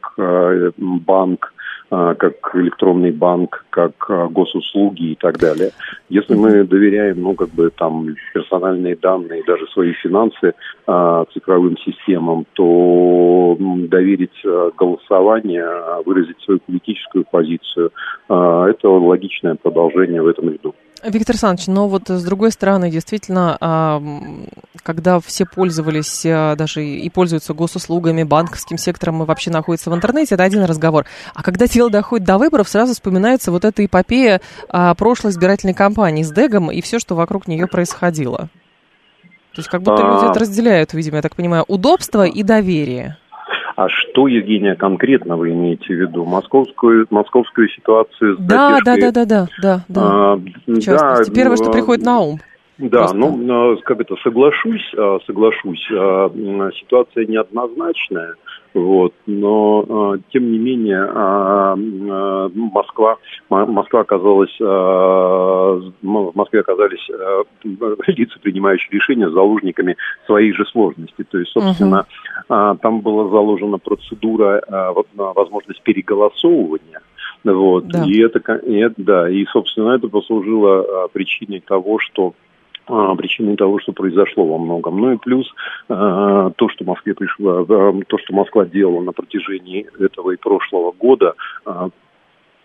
[0.77, 1.60] банк, а,
[1.91, 5.71] как электронный банк, как а, госуслуги и так далее.
[6.07, 10.53] Если мы доверяем, ну, как бы там персональные данные, даже свои финансы
[10.87, 14.45] а, цифровым системам, то доверить
[14.77, 15.65] голосование,
[16.05, 17.91] выразить свою политическую позицию,
[18.27, 20.73] это логичное продолжение в этом ряду.
[21.03, 23.57] Виктор Александрович, но вот с другой стороны, действительно,
[24.83, 30.35] когда все пользовались а, даже и пользуются госуслугами, банковским сектором и вообще находятся в интернете,
[30.35, 31.05] это один разговор.
[31.33, 36.23] А когда дело доходит до выборов, сразу вспоминается вот эта эпопея а, прошлой избирательной кампании
[36.23, 38.49] с Дегом и все, что вокруг нее происходило.
[39.53, 43.17] То есть как будто люди это разделяют, видимо, я так понимаю, удобство и доверие.
[43.81, 46.23] А что, Евгения, конкретно вы имеете в виду?
[46.23, 50.01] Московскую, московскую ситуацию с да, да, да, да, да, да, да.
[50.01, 51.31] А, в частности.
[51.31, 52.39] Да, Первое, что приходит на ум.
[52.77, 53.17] Да, Просто.
[53.17, 56.29] ну, как это, соглашусь, а, соглашусь, а,
[56.79, 58.35] ситуация неоднозначная,
[58.73, 61.05] вот, но тем не менее
[62.53, 63.17] Москва,
[63.49, 67.05] Москва оказалась, в Москве оказались
[68.07, 71.23] лица, принимающие решения, заложниками своей же сложности.
[71.29, 72.05] То есть, собственно,
[72.47, 72.77] угу.
[72.81, 74.63] там была заложена процедура,
[75.13, 77.01] возможность переголосовывания.
[77.43, 78.05] Вот, да.
[78.05, 82.33] и это, и, да, и, собственно, это послужило причиной того, что а,
[83.15, 84.99] причиной того, что произошло во многом.
[84.99, 85.51] Ну и плюс
[85.89, 91.35] а, то, что Москве пришло, то, что Москва делала на протяжении этого и прошлого года,
[91.65, 91.89] а,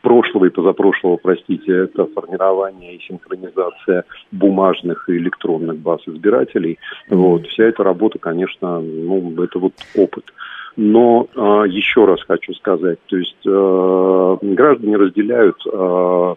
[0.07, 6.79] прошлого и позапрошлого, простите, это формирование и синхронизация бумажных и электронных баз избирателей.
[7.11, 10.33] Вот, вся эта работа, конечно, ну, это вот опыт.
[10.77, 16.35] Но э, еще раз хочу сказать, то есть э, граждане разделяют э,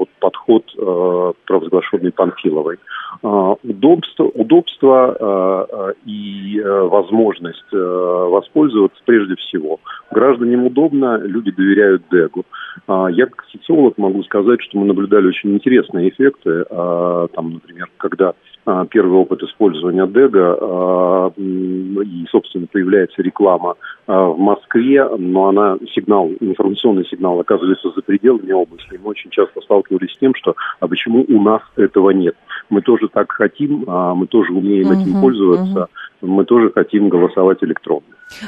[0.00, 2.78] вот подход э, провозглашенный Панфиловой.
[3.22, 9.78] Э, удобство, удобство э, э, и э, возможность э, воспользоваться прежде всего.
[10.10, 12.44] Гражданам удобно, люди доверяют ДЭГу.
[12.88, 16.64] Э, я как социолог могу сказать, что мы наблюдали очень интересные эффекты.
[16.68, 18.34] Э, там, например, когда
[18.66, 25.78] а, первый опыт использования Дега, а, и, собственно, появляется реклама а, в Москве, но она,
[25.94, 29.00] сигнал, информационный сигнал оказывается за пределами области.
[29.02, 29.60] Мы очень часто
[29.90, 32.34] сталкивались с тем, что а почему у нас этого нет?
[32.68, 35.88] Мы тоже так хотим, мы тоже умеем этим uh пользоваться,
[36.22, 38.02] uh мы тоже хотим голосовать электронно.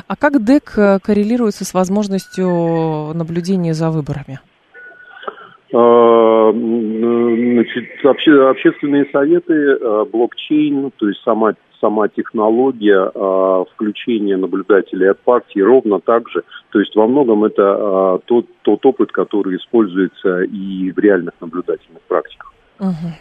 [0.06, 4.40] А как ДЭК э, коррелируется с возможностью наблюдения за выборами?
[5.72, 15.10] А, значит, обще, общественные советы, а, блокчейн, то есть сама, сама технология а, включения наблюдателей
[15.10, 16.42] от партии ровно так же.
[16.70, 22.51] То есть во многом это тот, тот опыт, который используется и в реальных наблюдательных практиках.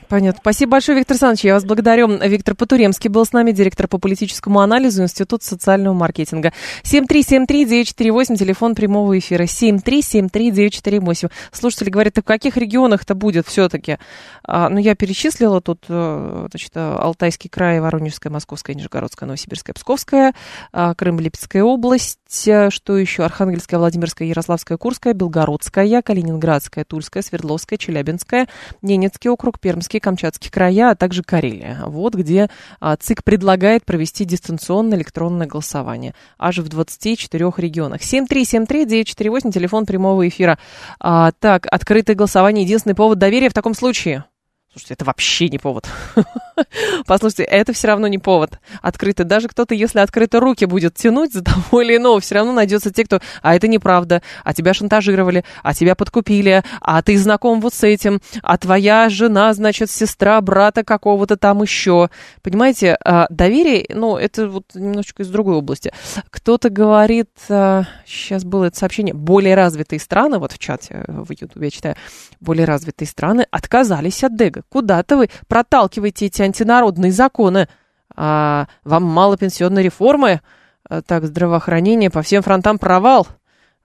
[0.07, 0.39] Понятно.
[0.41, 1.45] Спасибо большое, Виктор Александрович.
[1.45, 2.07] Я вас благодарю.
[2.07, 6.51] Виктор Потуремский был с нами, директор по политическому анализу Института социального маркетинга.
[6.83, 9.43] 7373948, телефон прямого эфира.
[9.43, 11.31] 7373948.
[11.51, 13.97] Слушатели говорят, а в каких регионах это будет все-таки?
[14.43, 20.33] А, ну, я перечислила тут, э, значит, Алтайский край, Воронежская, Московская, Нижегородская, Новосибирская, Псковская,
[20.73, 23.23] а, Крым-Липецкая область, э, что еще?
[23.23, 28.47] Архангельская, Владимирская, Ярославская, Курская, Белгородская, Калининградская, Тульская, Свердловская, Челябинская,
[28.81, 31.83] Ненецкий округ, Пермский, Камчатский края, а также Карелия.
[31.85, 32.49] Вот где
[32.79, 36.13] а, ЦИК предлагает провести дистанционное электронное голосование.
[36.37, 38.01] Аж в 24 регионах.
[38.01, 40.57] 7373948, телефон прямого эфира.
[40.99, 44.25] А, так, открытое голосование, единственный повод доверия в таком случае.
[44.71, 45.85] Слушайте, это вообще не повод.
[47.05, 48.57] Послушайте, это все равно не повод.
[48.81, 49.25] Открыто.
[49.25, 53.03] Даже кто-то, если открыто руки будет тянуть за того или иного, все равно найдется те,
[53.03, 57.83] кто, а это неправда, а тебя шантажировали, а тебя подкупили, а ты знаком вот с
[57.83, 62.09] этим, а твоя жена, значит, сестра брата какого-то там еще.
[62.41, 65.91] Понимаете, а, доверие, ну, это вот немножечко из другой области.
[66.29, 71.61] Кто-то говорит, сейчас а, было это сообщение, более развитые страны, вот в чате в YouTube
[71.61, 71.95] я читаю,
[72.39, 74.60] более развитые страны отказались от Дега.
[74.69, 77.67] Куда-то вы проталкиваете эти антинародные законы.
[78.15, 80.41] А вам мало пенсионной реформы?
[80.89, 83.27] А, так, здравоохранение по всем фронтам провал.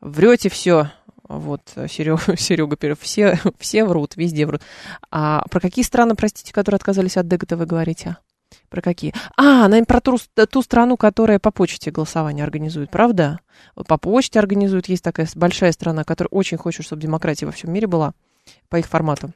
[0.01, 0.91] Врете все.
[1.29, 4.63] Вот, Серега, Серега все, все врут, везде врут.
[5.11, 8.17] А про какие страны, простите, которые отказались от Дега-то вы говорите?
[8.69, 9.13] Про какие?
[9.37, 10.19] А, наверное, про ту,
[10.51, 13.41] ту страну, которая по почте голосование организует, правда?
[13.75, 14.89] По почте организует.
[14.89, 18.13] Есть такая большая страна, которая очень хочет, чтобы демократия во всем мире была
[18.69, 19.33] по их формату.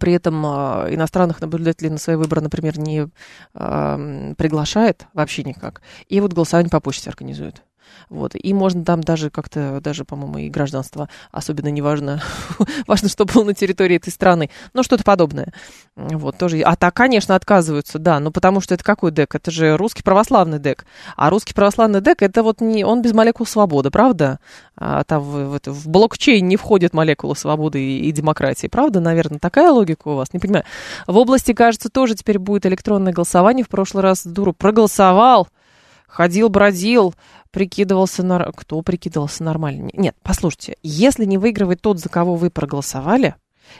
[0.00, 3.08] При этом э, иностранных наблюдателей на свои выборы, например, не
[3.54, 5.82] э, приглашает вообще никак.
[6.08, 7.62] И вот голосование по почте организует.
[8.08, 8.32] Вот.
[8.34, 12.22] И можно там даже как-то, даже, по-моему, и гражданство особенно не важно.
[12.86, 14.50] важно, что было на территории этой страны.
[14.72, 15.52] Ну, что-то подобное.
[15.96, 16.60] Вот, тоже.
[16.60, 18.20] А так, конечно, отказываются, да.
[18.20, 19.34] Ну, потому что это какой ДЭК?
[19.34, 20.86] Это же русский православный ДЭК.
[21.16, 22.84] А русский православный ДЭК, это вот не...
[22.84, 24.38] Он без молекул свободы, правда?
[24.76, 28.68] А там в, в, в блокчейн не входят молекулы свободы и, и демократии.
[28.68, 30.32] Правда, наверное, такая логика у вас?
[30.32, 30.64] Не понимаю.
[31.06, 33.64] В области, кажется, тоже теперь будет электронное голосование.
[33.64, 35.48] В прошлый раз дуру проголосовал,
[36.06, 37.14] ходил, бродил,
[37.58, 38.22] прикидывался...
[38.22, 38.52] На...
[38.52, 39.90] Кто прикидывался нормально?
[39.92, 43.34] Нет, послушайте, если не выигрывает тот, за кого вы проголосовали,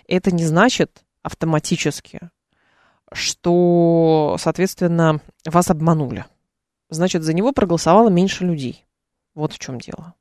[0.08, 2.18] это не значит автоматически,
[3.12, 6.24] что, соответственно, вас обманули.
[6.90, 8.84] Значит, за него проголосовало меньше людей.
[9.36, 10.14] Вот в чем дело.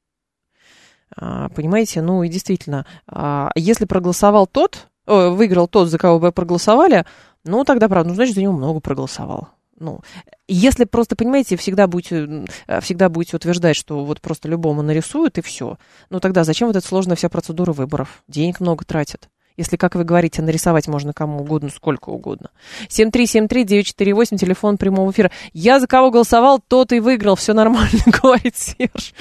[1.16, 7.06] А, понимаете, ну и действительно, а, если проголосовал тот, выиграл тот, за кого вы проголосовали,
[7.44, 9.50] ну тогда, правда, ну, значит, за него много проголосовало.
[9.80, 10.00] Ну,
[10.48, 15.42] если просто, понимаете, всегда будете, э, всегда будете утверждать, что вот просто любому нарисуют и
[15.42, 15.78] все,
[16.10, 18.24] ну тогда зачем вот эта сложная вся процедура выборов?
[18.28, 19.30] Денег много тратят.
[19.58, 22.52] Если, как вы говорите, нарисовать можно кому угодно, сколько угодно.
[22.90, 25.32] 7373948, телефон прямого эфира.
[25.52, 27.36] Я за кого голосовал, тот и выиграл.
[27.36, 29.14] Все нормально, говорит Серж.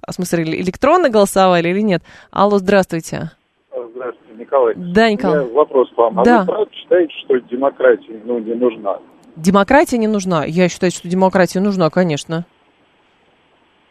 [0.00, 2.02] А в смысле, электронно голосовали или нет?
[2.30, 3.32] Алло, здравствуйте.
[3.70, 4.74] Здравствуйте, Николай.
[4.76, 5.46] Да, Николай.
[5.46, 6.20] вопрос к вам.
[6.20, 6.40] А да.
[6.40, 8.98] вы правда считаете, что демократия ну, не нужна?
[9.38, 10.44] Демократия не нужна?
[10.44, 12.44] Я считаю, что демократия нужна, конечно.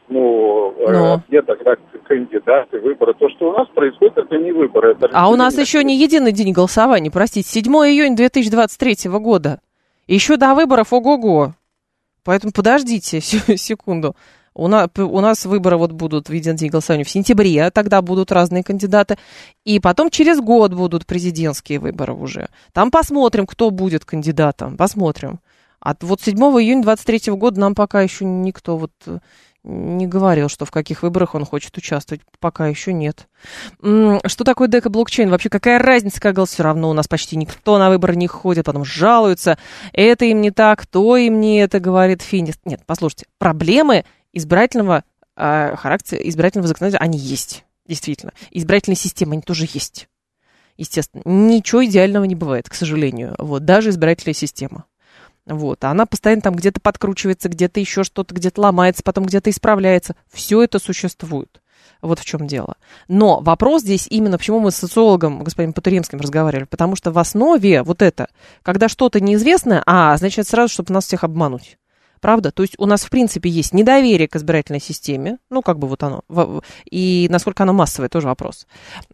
[0.09, 1.23] Ну, э, Но.
[1.27, 1.75] где тогда
[2.05, 3.13] кандидаты, выборы?
[3.13, 4.91] То, что у нас происходит, это не выборы.
[4.91, 7.47] Это а у нас еще не единый день голосования, простите.
[7.47, 9.61] 7 июня 2023 года.
[10.05, 11.53] Еще до выборов ого-го.
[12.25, 14.15] Поэтому подождите секунду.
[14.57, 18.31] У нас, у нас выборы вот будут в един день голосования в сентябре, тогда будут
[18.31, 19.17] разные кандидаты.
[19.65, 22.49] И потом через год будут президентские выборы уже.
[22.73, 24.75] Там посмотрим, кто будет кандидатом.
[24.75, 25.39] Посмотрим.
[25.79, 29.19] А вот 7 июня 23 года нам пока еще никто вот э,
[29.63, 32.23] не говорил, что в каких выборах он хочет участвовать.
[32.39, 33.27] Пока еще нет.
[33.79, 35.29] Что такое дека блокчейн?
[35.29, 36.55] Вообще какая разница, как голосовать?
[36.55, 39.59] Все равно у нас почти никто на выборы не ходит, потом жалуются.
[39.93, 42.55] Это им не так, то им не это, говорит Финис.
[42.65, 44.03] Нет, послушайте, проблемы
[44.33, 45.03] избирательного
[45.35, 48.33] э, характера, избирательного законодательства, они есть, действительно.
[48.51, 50.09] Избирательная система, они тоже есть.
[50.77, 53.35] Естественно, ничего идеального не бывает, к сожалению.
[53.39, 54.85] Вот, даже избирательная система.
[55.47, 60.15] Вот, она постоянно там где-то подкручивается, где-то еще что-то, где-то ломается, потом где-то исправляется.
[60.31, 61.61] Все это существует.
[62.01, 62.75] Вот в чем дело.
[63.07, 67.81] Но вопрос здесь именно, почему мы с социологом, господином Патуремским, разговаривали, потому что в основе
[67.81, 68.27] вот это,
[68.61, 71.77] когда что-то неизвестное, а, значит, сразу, чтобы нас всех обмануть.
[72.27, 72.51] Правда?
[72.51, 76.03] То есть у нас, в принципе, есть недоверие к избирательной системе, ну, как бы вот
[76.03, 76.23] оно,
[76.83, 78.67] и насколько оно массовое, тоже вопрос.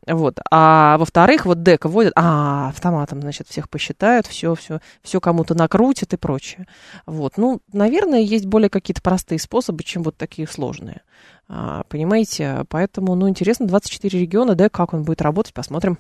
[0.07, 0.39] Вот.
[0.49, 6.11] А во-вторых, вот ДЭК вводят, а, автоматом, значит, всех посчитают, все, все, все кому-то накрутят
[6.16, 6.66] и прочее.
[7.05, 7.34] Вот.
[7.38, 11.01] Ну, наверное, есть более какие-то простые способы, чем вот такие сложные.
[11.47, 12.66] А, понимаете?
[12.68, 15.99] Поэтому, ну, интересно, 24 региона, ДЭК, как он будет работать, посмотрим.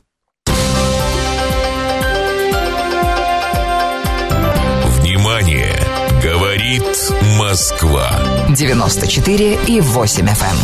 [6.73, 8.09] Говорит Москва.
[8.49, 10.31] 94 и 8 FM.
[10.31, 10.57] эм.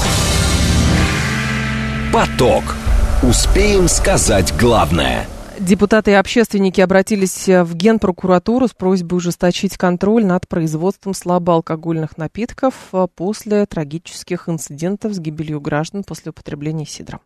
[2.12, 2.64] Поток.
[3.22, 5.28] Успеем сказать главное–
[5.60, 12.74] Депутаты и общественники обратились в Генпрокуратуру с просьбой ужесточить контроль над производством слабоалкогольных напитков
[13.16, 17.20] после трагических инцидентов с гибелью граждан после употребления сидра.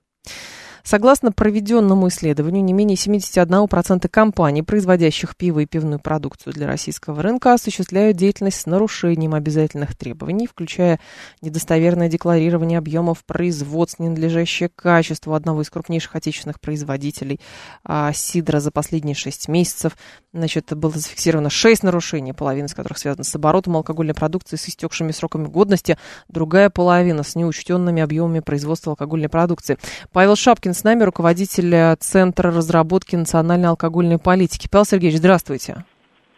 [0.86, 7.53] Согласно проведенному исследованию, не менее 71% компаний, производящих пиво и пивную продукцию для российского рынка,
[7.53, 10.99] осуществляют деятельность с нарушением обязательных требований, включая
[11.41, 17.39] недостоверное декларирование объемов производств, ненадлежащее качество одного из крупнейших отечественных производителей
[17.86, 19.95] а, сидра за последние 6 месяцев.
[20.34, 25.13] Значит, было зафиксировано 6 нарушений, половина из которых связана с оборотом алкогольной продукции с истекшими
[25.13, 29.77] сроками годности, другая половина с неучтенными объемами производства алкогольной продукции.
[30.11, 34.67] Павел Шапкин с нами, руководитель э, Центра разработки национальной алкогольной политики.
[34.71, 35.84] Павел Сергеевич, здравствуйте.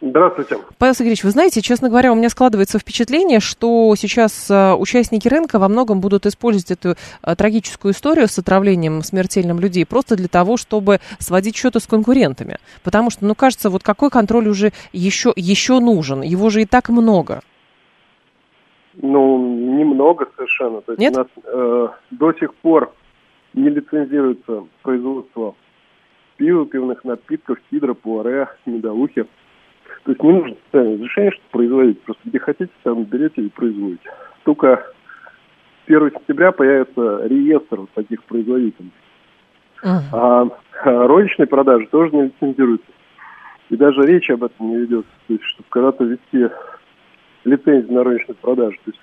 [0.00, 0.58] Здравствуйте.
[0.78, 5.58] Павел Сергеевич, вы знаете, честно говоря, у меня складывается впечатление, что сейчас э, участники рынка
[5.58, 10.58] во многом будут использовать эту э, трагическую историю с отравлением смертельным людей просто для того,
[10.58, 12.58] чтобы сводить счеты с конкурентами.
[12.84, 16.20] Потому что, ну, кажется, вот какой контроль уже еще, еще нужен?
[16.20, 17.40] Его же и так много.
[19.00, 19.38] Ну,
[19.78, 20.82] немного совершенно.
[20.82, 21.14] То есть Нет?
[21.14, 22.92] у нас э, до сих пор
[23.56, 25.54] не лицензируется производство
[26.36, 29.26] пива, пивных напитков, сидра, пуаре, медовухи.
[30.04, 32.00] То есть не нужно специальное разрешение, чтобы производить.
[32.02, 34.10] Просто где хотите, там берете и производите.
[34.44, 34.86] Только
[35.86, 38.92] 1 сентября появится реестр вот таких производителей.
[39.82, 40.02] Мгм.
[40.12, 40.48] А,
[40.84, 42.90] а розничные продажи тоже не лицензируются.
[43.70, 45.10] И даже речи об этом не ведется.
[45.26, 46.54] То есть, чтобы когда-то ввести
[47.44, 48.76] лицензию на розничные продажи.
[48.84, 49.00] То есть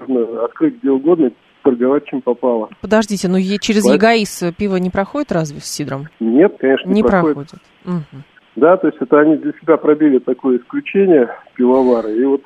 [0.00, 1.30] можно открыть где угодно,
[1.64, 2.68] торговать чем попало.
[2.80, 6.06] Подождите, но е- через ЕГАИС пиво не проходит разве с сидром?
[6.20, 7.34] Нет, конечно, не, Не проходит.
[7.34, 7.54] проходит.
[7.84, 8.24] Мгм.
[8.56, 12.12] Да, то есть это они для себя пробили такое исключение пивовары.
[12.16, 12.42] И вот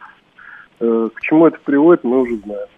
[0.81, 2.69] э, к чему это приводит, мы уже знаем.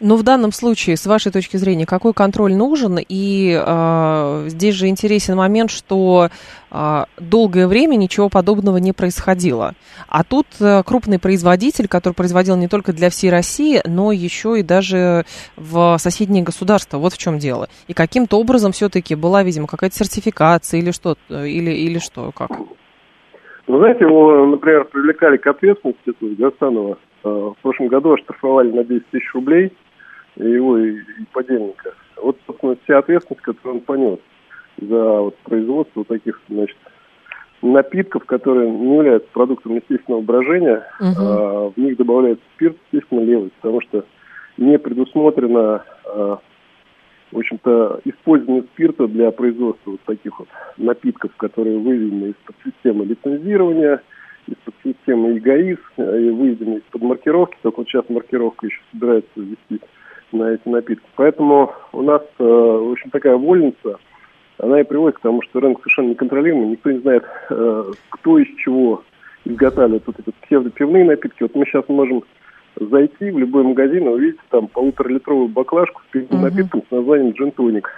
[0.00, 2.98] Но в данном случае, с вашей точки зрения, какой контроль нужен?
[3.08, 6.30] И э, здесь же интересен момент, что
[6.70, 9.74] э, долгое время ничего подобного не происходило.
[10.08, 14.62] А тут э, крупный производитель, который производил не только для всей России, но еще и
[14.62, 15.24] даже
[15.56, 16.98] в соседние государства.
[16.98, 17.68] Вот в чем дело.
[17.88, 22.50] И каким-то образом все-таки была, видимо, какая-то сертификация или что, или, или что, как?
[23.70, 26.94] Ну, знаете, его, например, привлекали к ответственности этого Гасанова.
[26.94, 29.72] Э, В прошлом году оштрафовали на 10 тысяч рублей
[30.36, 31.94] его и, и подельника.
[32.16, 34.18] Вот, собственно, вся ответственность, которую он понес
[34.80, 36.76] за вот, производство таких, значит,
[37.62, 41.14] напитков, которые не являются продуктом естественного брожения, Мгм.
[41.18, 44.04] а в них добавляется спирт, естественно, левый, потому что
[44.56, 46.38] не предусмотрено, а,
[47.32, 54.02] в общем-то, использование спирта для производства вот таких вот напитков, которые выведены из-под системы лицензирования,
[54.46, 59.80] из-под системы ЕГАИС, э, и выведены из-под маркировки, только вот сейчас маркировка еще собирается ввести
[60.32, 61.06] на эти напитки.
[61.16, 63.98] Поэтому у нас, э, в общем, такая вольница,
[64.58, 68.48] она и приводит к тому, что рынок совершенно неконтролируемый, никто не знает, э, кто из
[68.58, 69.02] чего
[69.44, 71.42] изготавливает вот эти псевдопивные напитки.
[71.42, 72.22] Вот мы сейчас можем
[72.78, 76.42] зайти в любой магазин и увидеть там полуторалитровую баклажку с пивным Мгм.
[76.42, 77.88] напитком с названием джин-тоник.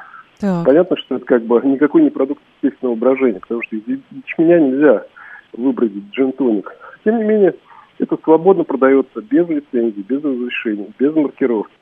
[0.40, 0.64] Так.
[0.64, 5.04] Понятно, что это как бы никакой не продукт естественного брожения, потому что из ячменя нельзя
[5.52, 6.70] выбрать джин-тоник.
[7.04, 7.54] Тем не менее,
[7.98, 11.72] это свободно продается без лицензии, без разрешения, без маркировки.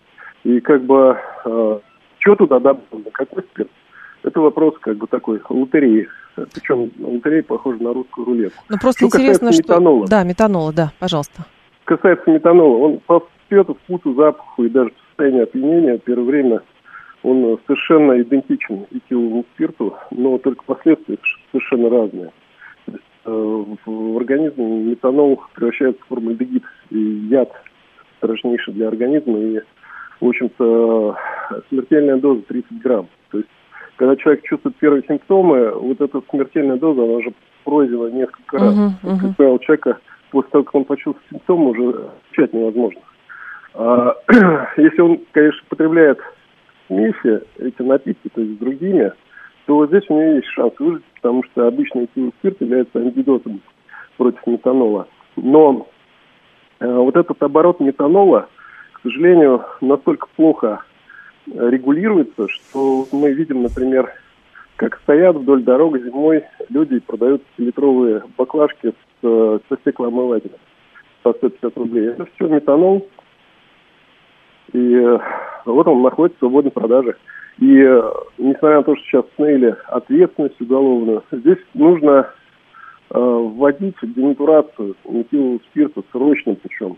[0.45, 1.79] И как бы э,
[2.19, 3.71] что туда добавлено, какой спирт?
[4.23, 6.09] Это вопрос как бы такой лотереи.
[6.37, 8.63] Причем лотерея похожа на русскую рулетку.
[8.69, 9.63] Ну, просто Что интересно, что...
[9.63, 10.07] метанола.
[10.07, 11.45] Да, метанола, да, пожалуйста.
[11.85, 16.63] Касается метанола, он по цвету, вкусу, запаху и даже состоянию опьянения первое время
[17.23, 21.19] он совершенно идентичен этиловому спирту, но только последствия
[21.51, 22.33] совершенно разные.
[23.31, 27.51] Э, в, организме метанол превращается в формальдегид и яд
[28.19, 29.39] страшнейший для организма.
[29.39, 29.61] И,
[30.21, 31.17] в общем-то,
[31.69, 33.07] смертельная доза 30 грамм.
[33.31, 33.51] То есть,
[33.97, 37.33] когда человек чувствует первые симптомы, вот эта смертельная доза, она уже
[37.65, 38.75] пройдена несколько раз.
[38.75, 39.19] Есть, мгм.
[39.21, 39.99] Как правило, человека
[40.31, 43.01] после того, как он почувствует симптомы, уже отвечать невозможно.
[43.75, 44.17] А,
[44.77, 46.19] если он, конечно, потребляет
[46.89, 49.13] смеси, эти напитки, то есть с другими,
[49.71, 53.61] то здесь у него есть шанс выжить, потому что обычный спирт является антидотом
[54.17, 55.07] против метанола.
[55.37, 55.87] Но
[56.81, 58.49] э, вот этот оборот метанола,
[58.95, 60.83] к сожалению, настолько плохо
[61.47, 64.13] э, регулируется, что мы видим, например,
[64.75, 70.59] как стоят вдоль дорог зимой люди и продают литровые баклажки с, э, со стеклоомывателем
[71.23, 72.09] по 150 рублей.
[72.09, 73.07] Это все метанол,
[74.73, 75.19] и э,
[75.65, 77.15] вот он находится в свободной продаже.
[77.61, 78.03] И э,
[78.39, 82.31] несмотря на то, что сейчас установили ответственность уголовную, здесь нужно
[83.13, 86.97] вводить денатурацию метилового спирта срочным путем.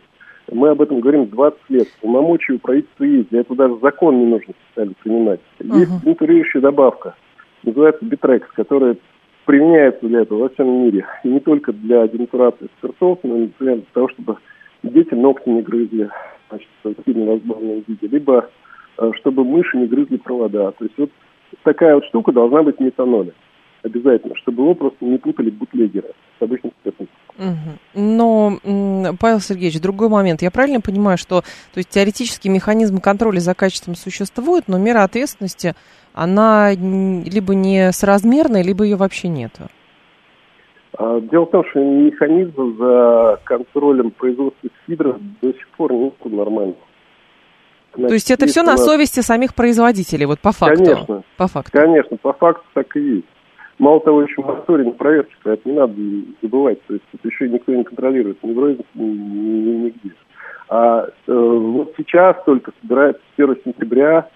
[0.51, 1.89] Мы об этом говорим 20 лет.
[2.01, 3.31] Полномочия у правительства есть.
[3.31, 5.41] Для этого даже закон не нужно специально принимать.
[5.61, 6.05] Есть uh-huh.
[6.05, 7.15] денатурирующая добавка.
[7.63, 8.97] Называется битрекс, которая
[9.45, 11.07] применяется для этого во всем мире.
[11.25, 14.37] И не только для денатурации спиртов, но и для того, чтобы
[14.83, 16.11] дети ногти не грызли
[16.49, 16.69] значит,
[17.05, 18.49] сильно разбавленном виде, либо э,
[19.19, 20.71] чтобы мыши не грызли провода.
[20.73, 21.11] То есть вот
[21.63, 23.33] такая вот штука должна быть в метаноле.
[23.83, 27.09] Обязательно, чтобы его просто не путали бутлегеры с обычным спиртом.
[27.95, 28.59] Но,
[29.19, 30.43] Павел Сергеевич, другой момент.
[30.43, 35.75] Я правильно понимаю, что то есть, теоретически механизм контроля за качеством существует, но мера ответственности,
[36.15, 39.53] она либо не соразмерная, либо ее вообще нет?
[40.99, 46.77] А, дело в том, что механизм за контролем производства сидра до сих пор не нормальный.
[47.95, 50.85] Значит, То есть это все на совести самих производителей, вот по факту?
[50.85, 51.23] Конечно.
[51.37, 51.71] По факту.
[51.73, 53.27] Конечно, по факту так и есть.
[53.79, 55.95] Мало того, еще мораторий на проверки это не надо
[56.41, 56.83] забывать.
[56.87, 60.13] То есть это еще никто не контролирует, ни в ни, ни, нигде.
[60.69, 64.29] А э, вот сейчас только собирается с 1 сентября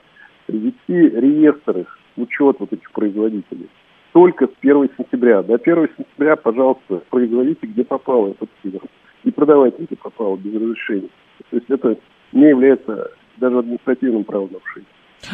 [0.48, 3.68] ввести реестр их, учет вот этих производителей.
[4.12, 5.42] Только с 1 сентября.
[5.42, 8.80] До 1 сентября, пожалуйста, производите, где попало этот сидр.
[9.24, 11.08] И продавайте, где попало, без разрешения.
[11.50, 11.96] То есть это
[12.32, 14.86] не является даже административным правонарушением.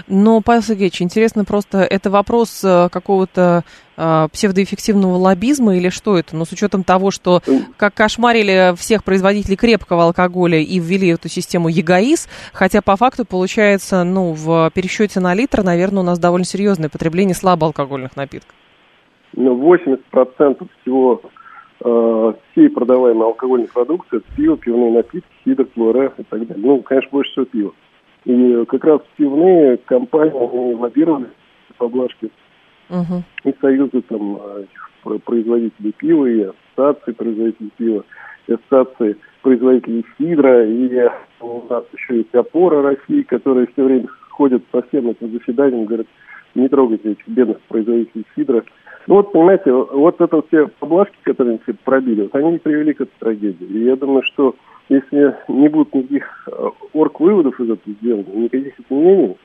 [0.08, 3.64] Но, Павел Сергеевич, интересно просто, это вопрос э, какого-то
[3.96, 6.34] э, псевдоэффективного лоббизма или что это?
[6.34, 7.40] Но ну, с учетом того, что
[7.76, 14.04] как кошмарили всех производителей крепкого алкоголя и ввели эту систему ЕГАИС, хотя по факту получается,
[14.04, 18.54] ну, в пересчете на литр, наверное, у нас довольно серьезное потребление слабоалкогольных напитков.
[19.34, 21.22] Ну, 80% всего
[21.84, 26.64] э, всей продаваемой алкогольной продукции это пиво, пивные напитки, сидр, флоре и так далее.
[26.64, 27.72] Ну, конечно, больше всего пиво.
[28.24, 30.32] И как раз пивные компании
[30.74, 31.26] лоббировали
[31.78, 32.30] поблажки.
[32.88, 33.22] Uh-huh.
[33.44, 34.40] И союзы там
[35.24, 38.04] производителей пива, и ассоциации производителей пива,
[38.46, 41.08] и ассоциации производителей сидра, и
[41.40, 46.06] у нас еще есть опора России, которые все время ходят по всем этим заседаниям, говорят,
[46.54, 48.62] не трогайте этих бедных производителей сидра.
[49.06, 53.18] Ну вот, понимаете, вот это все поблажки, которые они пробили, вот они привели к этой
[53.18, 53.64] трагедии.
[53.64, 54.54] И я думаю, что
[54.88, 59.36] если не будет никаких э, орг-выводов из этого сделано, никаких изменений,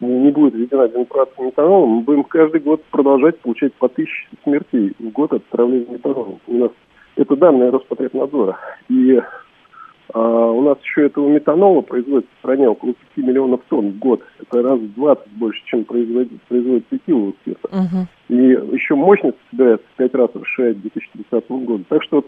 [0.00, 5.10] не будет введена демократия метанолом, мы будем каждый год продолжать получать по тысяче смертей в
[5.10, 6.40] год от отравления метанолом.
[6.46, 6.70] У нас
[7.16, 8.58] это данные Роспотребнадзора.
[8.88, 9.20] И
[10.12, 14.22] а, у нас еще этого метанола производится в стране около 5 миллионов тонн в год.
[14.40, 17.68] Это раз в 20 больше, чем производит, производит этилового спирта.
[17.68, 18.06] Uh-huh.
[18.28, 21.84] И еще мощность собирается в 5 раз расширять к 2030 году.
[21.88, 22.24] Так что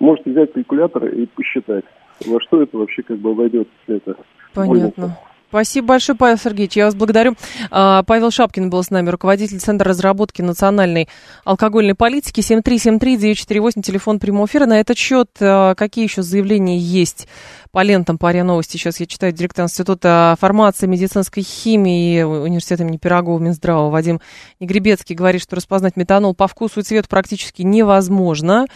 [0.00, 1.84] можете взять калькулятор и посчитать,
[2.26, 4.16] во что это вообще как бы обойдется, если это
[4.54, 5.16] Понятно.
[5.50, 6.76] Спасибо большое, Павел Сергеевич.
[6.76, 7.34] Я вас благодарю.
[7.72, 11.08] А, Павел Шапкин был с нами, руководитель Центра разработки национальной
[11.44, 12.38] алкогольной политики.
[12.38, 14.66] 7373948, телефон прямого эфира.
[14.66, 17.26] На этот счет а, какие еще заявления есть
[17.72, 18.72] по лентам по РИА Новости.
[18.72, 24.20] Сейчас я читаю директор Института фармации, медицинской химии университета имени Пирогова, Минздрава Вадим
[24.58, 28.66] Негребецкий говорит, что распознать метанол по вкусу и цвету практически невозможно.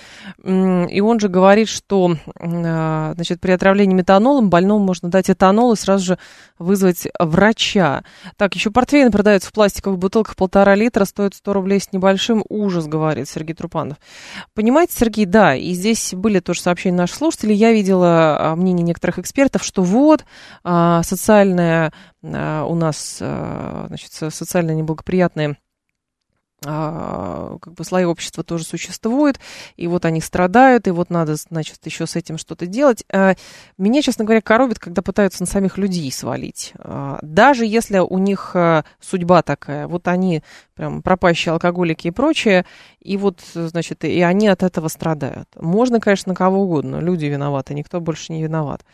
[0.45, 5.77] И он же говорит, что а, значит, при отравлении метанолом больному можно дать этанол и
[5.77, 6.19] сразу же
[6.59, 8.05] вызвать врача.
[8.37, 12.45] Так, еще портвейн продается в пластиковых бутылках полтора литра, стоит 100 рублей с небольшим.
[12.49, 13.97] Ужас, говорит Сергей Трупанов.
[14.55, 17.57] Понимаете, Сергей, да, и здесь были тоже сообщения наших слушателей.
[17.57, 20.25] Я видела а, мнение некоторых экспертов, что вот
[20.63, 25.57] а, социальная у нас, а, значит, социально неблагоприятные
[26.63, 29.39] как бы слои общества тоже существуют,
[29.77, 33.05] и вот они страдают, и вот надо, значит, еще с этим что-то делать.
[33.77, 36.73] Меня, честно говоря, коробит, когда пытаются на самих людей свалить.
[37.21, 38.57] Даже если у них
[39.01, 40.43] судьба такая, вот они
[40.75, 42.65] прям пропащие алкоголики и прочее,
[43.01, 45.49] и вот, значит, и они от этого страдают.
[45.57, 48.85] Можно, конечно, на кого угодно, люди виноваты, никто больше не виноват.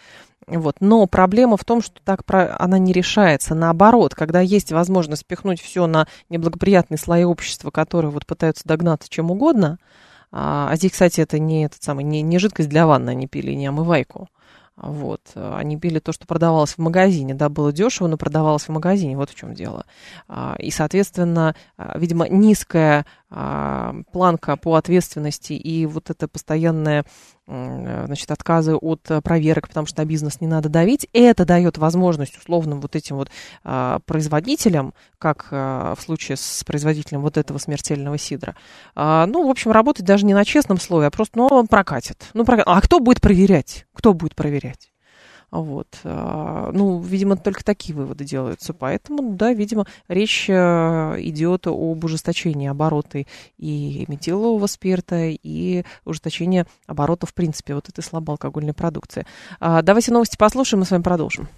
[0.47, 0.77] Вот.
[0.81, 2.57] Но проблема в том, что так про...
[2.59, 3.55] она не решается.
[3.55, 9.31] Наоборот, когда есть возможность спихнуть все на неблагоприятные слои общества, которые вот пытаются догнаться чем
[9.31, 9.79] угодно,
[10.33, 13.53] а, а здесь, кстати, это не, этот самый, не, не жидкость для ванны они пили,
[13.53, 14.29] не омывайку.
[14.77, 15.21] Вот.
[15.35, 17.35] Они пили то, что продавалось в магазине.
[17.35, 19.17] Да, было дешево, но продавалось в магазине.
[19.17, 19.85] Вот в чем дело.
[20.27, 23.05] А, и, соответственно, а, видимо, низкая
[24.13, 27.05] планка по ответственности и вот это постоянное
[27.51, 32.81] значит, отказы от проверок, потому что на бизнес не надо давить, это дает возможность условным
[32.81, 33.31] вот этим вот
[34.07, 38.55] производителям, как в случае с производителем вот этого смертельного сидра,
[38.95, 42.27] ну, в общем, работать даже не на честном слое, а просто, ну, он прокатит.
[42.35, 42.69] Ну, прокатит.
[42.69, 43.87] А кто будет проверять?
[43.93, 44.90] Кто будет проверять?
[45.51, 45.89] Вот.
[46.05, 48.73] А, ну, видимо, только такие выводы делаются.
[48.73, 50.53] Поэтому, да, видимо, речь э,
[51.19, 53.25] идет об ужесточении оборота
[53.59, 59.27] и метилового спирта, и ужесточении оборота, в принципе, вот этой слабоалкогольной продукции.
[59.59, 61.49] А, давайте новости послушаем, и с вами продолжим.